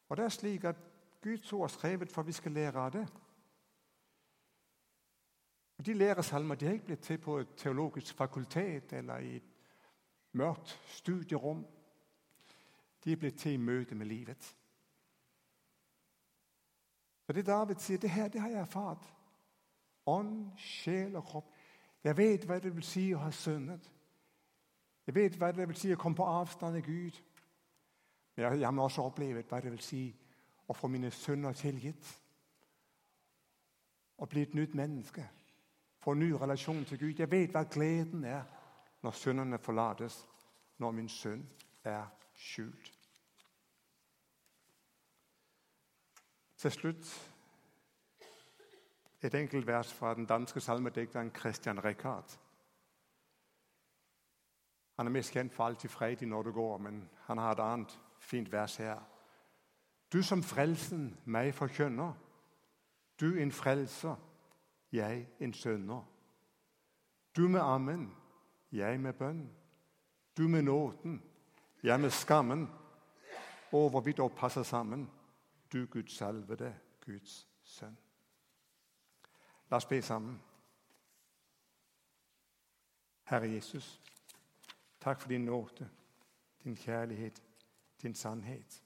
Og 0.10 0.18
det 0.18 0.26
er 0.26 0.30
slik 0.30 0.64
at 0.64 0.76
Guds 1.22 1.54
ord 1.54 1.64
er 1.64 1.68
skrevet 1.68 2.12
for 2.12 2.22
at 2.22 2.28
vi 2.28 2.32
skal 2.32 2.52
lære 2.52 2.80
av 2.80 2.92
det. 2.92 3.08
Og 5.78 5.86
De 5.86 5.94
læresalmer 5.94 6.56
de 6.56 6.66
har 6.66 6.74
ikke 6.74 6.86
blitt 6.86 7.00
til 7.00 7.18
på 7.18 7.38
et 7.38 7.56
teologisk 7.58 8.16
fakultet 8.16 8.94
eller 8.94 9.18
i 9.18 9.36
et 9.36 9.56
mørkt 10.32 10.82
studierom. 10.86 11.66
De 13.04 13.12
er 13.12 13.16
blitt 13.16 13.40
til 13.40 13.52
i 13.52 13.58
møte 13.58 13.96
med 13.96 14.06
livet. 14.06 14.56
Det 17.28 17.46
David 17.46 17.76
sier, 17.76 17.98
det 17.98 18.10
her 18.10 18.28
det 18.28 18.42
har 18.42 18.50
jeg 18.50 18.60
erfart. 18.60 19.14
Ånd, 20.06 20.52
sjel 20.58 21.16
og 21.16 21.26
kropp. 21.26 21.50
Jeg 22.04 22.18
vet 22.18 22.46
hva 22.48 22.60
det 22.64 22.72
vil 22.76 22.86
si 22.88 23.10
å 23.14 23.20
ha 23.20 23.32
syndet. 23.32 23.90
Jeg 25.08 25.16
vet 25.16 25.36
hva 25.40 25.52
det 25.52 25.68
vil 25.68 25.80
si 25.80 25.92
å 25.92 26.00
komme 26.00 26.16
på 26.16 26.28
avstand 26.28 26.80
av 26.80 26.86
Gud. 26.86 27.20
Men 28.36 28.46
jeg, 28.46 28.60
jeg 28.62 28.70
har 28.70 28.84
også 28.84 29.08
opplevd 29.10 29.50
hva 29.50 29.60
det 29.64 29.74
vil 29.74 29.84
si 29.84 30.02
å 30.68 30.76
få 30.76 30.88
mine 30.92 31.12
synder 31.12 31.56
tilgitt. 31.56 32.14
Å 34.18 34.26
bli 34.26 34.44
et 34.48 34.56
nytt 34.56 34.76
menneske. 34.76 35.24
Få 36.00 36.16
en 36.16 36.24
ny 36.24 36.32
relasjon 36.34 36.86
til 36.86 37.00
Gud. 37.02 37.20
Jeg 37.20 37.32
vet 37.32 37.52
hva 37.52 37.66
gleden 37.68 38.24
er 38.24 38.44
når 39.04 39.16
syndene 39.20 39.60
forlates, 39.60 40.22
når 40.78 40.96
min 40.96 41.10
synd 41.10 41.44
er 41.84 42.08
skjult. 42.34 42.97
Til 46.58 46.72
slutt 46.72 47.34
et 49.22 49.36
enkelt 49.36 49.68
vers 49.68 49.94
fra 49.94 50.14
den 50.14 50.26
danske 50.26 50.60
salmedikteren 50.60 51.32
Christian 51.36 51.84
Rikard. 51.86 52.40
Han 54.98 55.08
er 55.08 55.12
mest 55.12 55.32
kjent 55.32 55.54
for 55.54 55.66
alltid 55.66 56.22
i 56.22 56.26
når 56.26 56.44
det 56.44 56.54
går, 56.54 56.78
men 56.78 57.10
han 57.26 57.38
har 57.38 57.52
et 57.52 57.60
annet 57.60 58.00
fint 58.20 58.52
vers 58.52 58.76
her. 58.76 59.00
Du 60.14 60.24
som 60.24 60.44
frelsen 60.44 61.18
meg 61.26 61.54
forkynner, 61.54 62.14
du 63.20 63.38
en 63.38 63.52
frelser, 63.52 64.16
jeg 64.92 65.28
en 65.40 65.54
sønner. 65.54 66.02
Du 67.36 67.48
med 67.48 67.60
ammen, 67.60 68.16
jeg 68.72 69.00
med 69.00 69.14
bønn. 69.14 69.50
Du 70.38 70.48
med 70.48 70.62
nåden, 70.62 71.24
jeg 71.84 72.00
med 72.00 72.10
skammen. 72.10 72.70
Over 73.72 74.02
vi 74.02 74.12
da 74.12 74.28
passer 74.28 74.64
sammen, 74.64 75.10
du 75.74 75.86
Guds 75.86 76.12
salvede, 76.12 76.80
Guds 77.06 77.48
sønn. 77.64 77.98
La 79.70 79.78
oss 79.78 79.86
be 79.86 80.02
sammen. 80.02 80.42
Herre 83.24 83.50
Jesus, 83.52 84.02
takk 85.00 85.22
for 85.22 85.30
din 85.30 85.46
nåde, 85.46 85.90
din 86.64 86.76
kjærlighet 86.76 87.44
din 88.02 88.14
sannhet. 88.14 88.84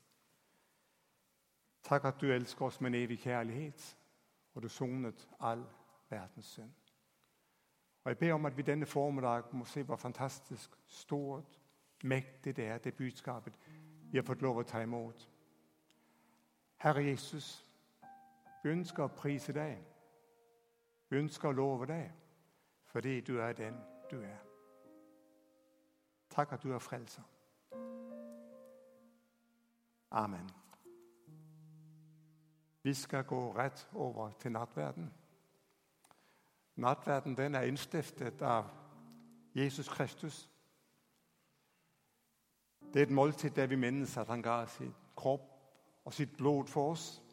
Takk 1.84 2.06
at 2.06 2.22
du 2.22 2.32
elsker 2.32 2.66
oss 2.66 2.82
med 2.82 2.92
en 2.92 3.04
evig 3.04 3.20
kjærlighet, 3.20 3.98
og 4.54 4.64
du 4.64 4.68
sonet 4.68 5.30
all 5.40 5.66
verdens 6.10 6.46
synd. 6.46 6.72
Og 8.04 8.10
Jeg 8.10 8.18
ber 8.18 8.34
om 8.34 8.46
at 8.46 8.58
vi 8.58 8.62
denne 8.62 8.86
formiddag 8.86 9.44
må 9.52 9.66
se 9.66 9.84
hvor 9.84 9.96
fantastisk 9.96 10.70
stort, 10.88 11.60
mektig 12.04 12.56
det 12.56 12.66
er, 12.66 12.78
det 12.78 12.94
budskapet. 12.94 13.54
vi 14.12 14.18
har 14.18 14.24
fått 14.24 14.42
lov 14.42 14.58
å 14.58 14.64
ta 14.64 14.82
imot. 14.82 15.30
Herre 16.82 17.04
Jesus, 17.04 17.66
vi 18.64 18.70
ønsker 18.70 19.04
å 19.04 19.14
prise 19.14 19.54
deg. 19.54 19.84
Vi 21.10 21.20
ønsker 21.20 21.52
å 21.52 21.54
love 21.54 21.86
deg 21.86 22.08
fordi 22.92 23.20
du 23.22 23.38
er 23.40 23.54
den 23.54 23.78
du 24.10 24.18
er. 24.26 24.40
Takk 26.34 26.56
at 26.58 26.64
du 26.64 26.74
er 26.74 26.82
frelser. 26.82 27.24
Amen. 30.12 30.50
Vi 32.84 32.94
skal 32.94 33.24
gå 33.30 33.40
rett 33.58 33.86
over 33.94 34.34
til 34.42 34.52
nattverden. 34.52 35.14
Nattverden 36.76 37.38
den 37.38 37.56
er 37.56 37.70
innstiftet 37.70 38.42
av 38.42 38.74
Jesus 39.54 39.88
Kristus. 39.88 40.50
Det 42.94 43.00
er 43.00 43.06
et 43.06 43.16
måltid 43.22 43.50
der 43.56 43.70
vi 43.70 43.76
minnes 43.76 44.18
at 44.18 44.28
han 44.28 44.42
ga 44.42 44.66
sin 44.66 44.96
kropp 45.16 45.51
og 46.06 46.14
sitt 46.14 46.38
blod 46.38 46.68
for 46.68 46.92
oss. 46.92 47.24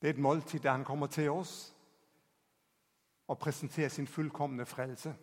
Det 0.00 0.08
er 0.08 0.14
et 0.14 0.18
måltid 0.18 0.60
der 0.60 0.70
han 0.70 0.84
kommer 0.84 1.06
til 1.06 1.30
oss 1.30 1.74
og 3.28 3.38
presenterer 3.38 3.88
sin 3.88 4.06
fullkomne 4.06 4.66
frelse. 4.66 5.14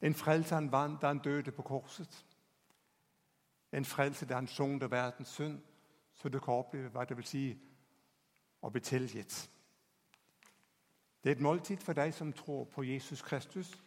En 0.00 0.14
frelse 0.14 0.54
han 0.54 0.72
vant 0.72 1.02
da 1.02 1.06
han 1.06 1.18
døde 1.18 1.52
på 1.52 1.62
korset. 1.62 2.26
En 3.72 3.84
frelse 3.84 4.26
der 4.26 4.34
han 4.34 4.46
sugde 4.46 4.90
verdens 4.90 5.28
synd, 5.28 5.60
så 6.14 6.28
du 6.28 6.40
kan 6.40 6.54
oppleve 6.54 6.88
hva 6.88 7.04
det 7.04 7.16
vil 7.16 7.26
si 7.26 7.44
å 8.62 8.70
bli 8.70 8.80
tilgitt. 8.80 9.50
Det 11.22 11.30
er 11.30 11.36
et 11.36 11.42
måltid 11.42 11.76
for 11.76 11.92
deg 11.92 12.14
som 12.14 12.32
tror 12.32 12.64
på 12.64 12.82
Jesus 12.82 13.22
Kristus, 13.22 13.84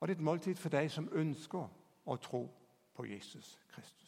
og 0.00 0.08
det 0.08 0.14
er 0.14 0.18
et 0.18 0.24
måltid 0.24 0.54
for 0.54 0.68
deg 0.68 0.90
som 0.90 1.08
ønsker 1.12 1.68
å 2.06 2.16
tro 2.16 2.48
på 2.96 3.06
Jesus 3.06 3.58
Kristus. 3.74 4.05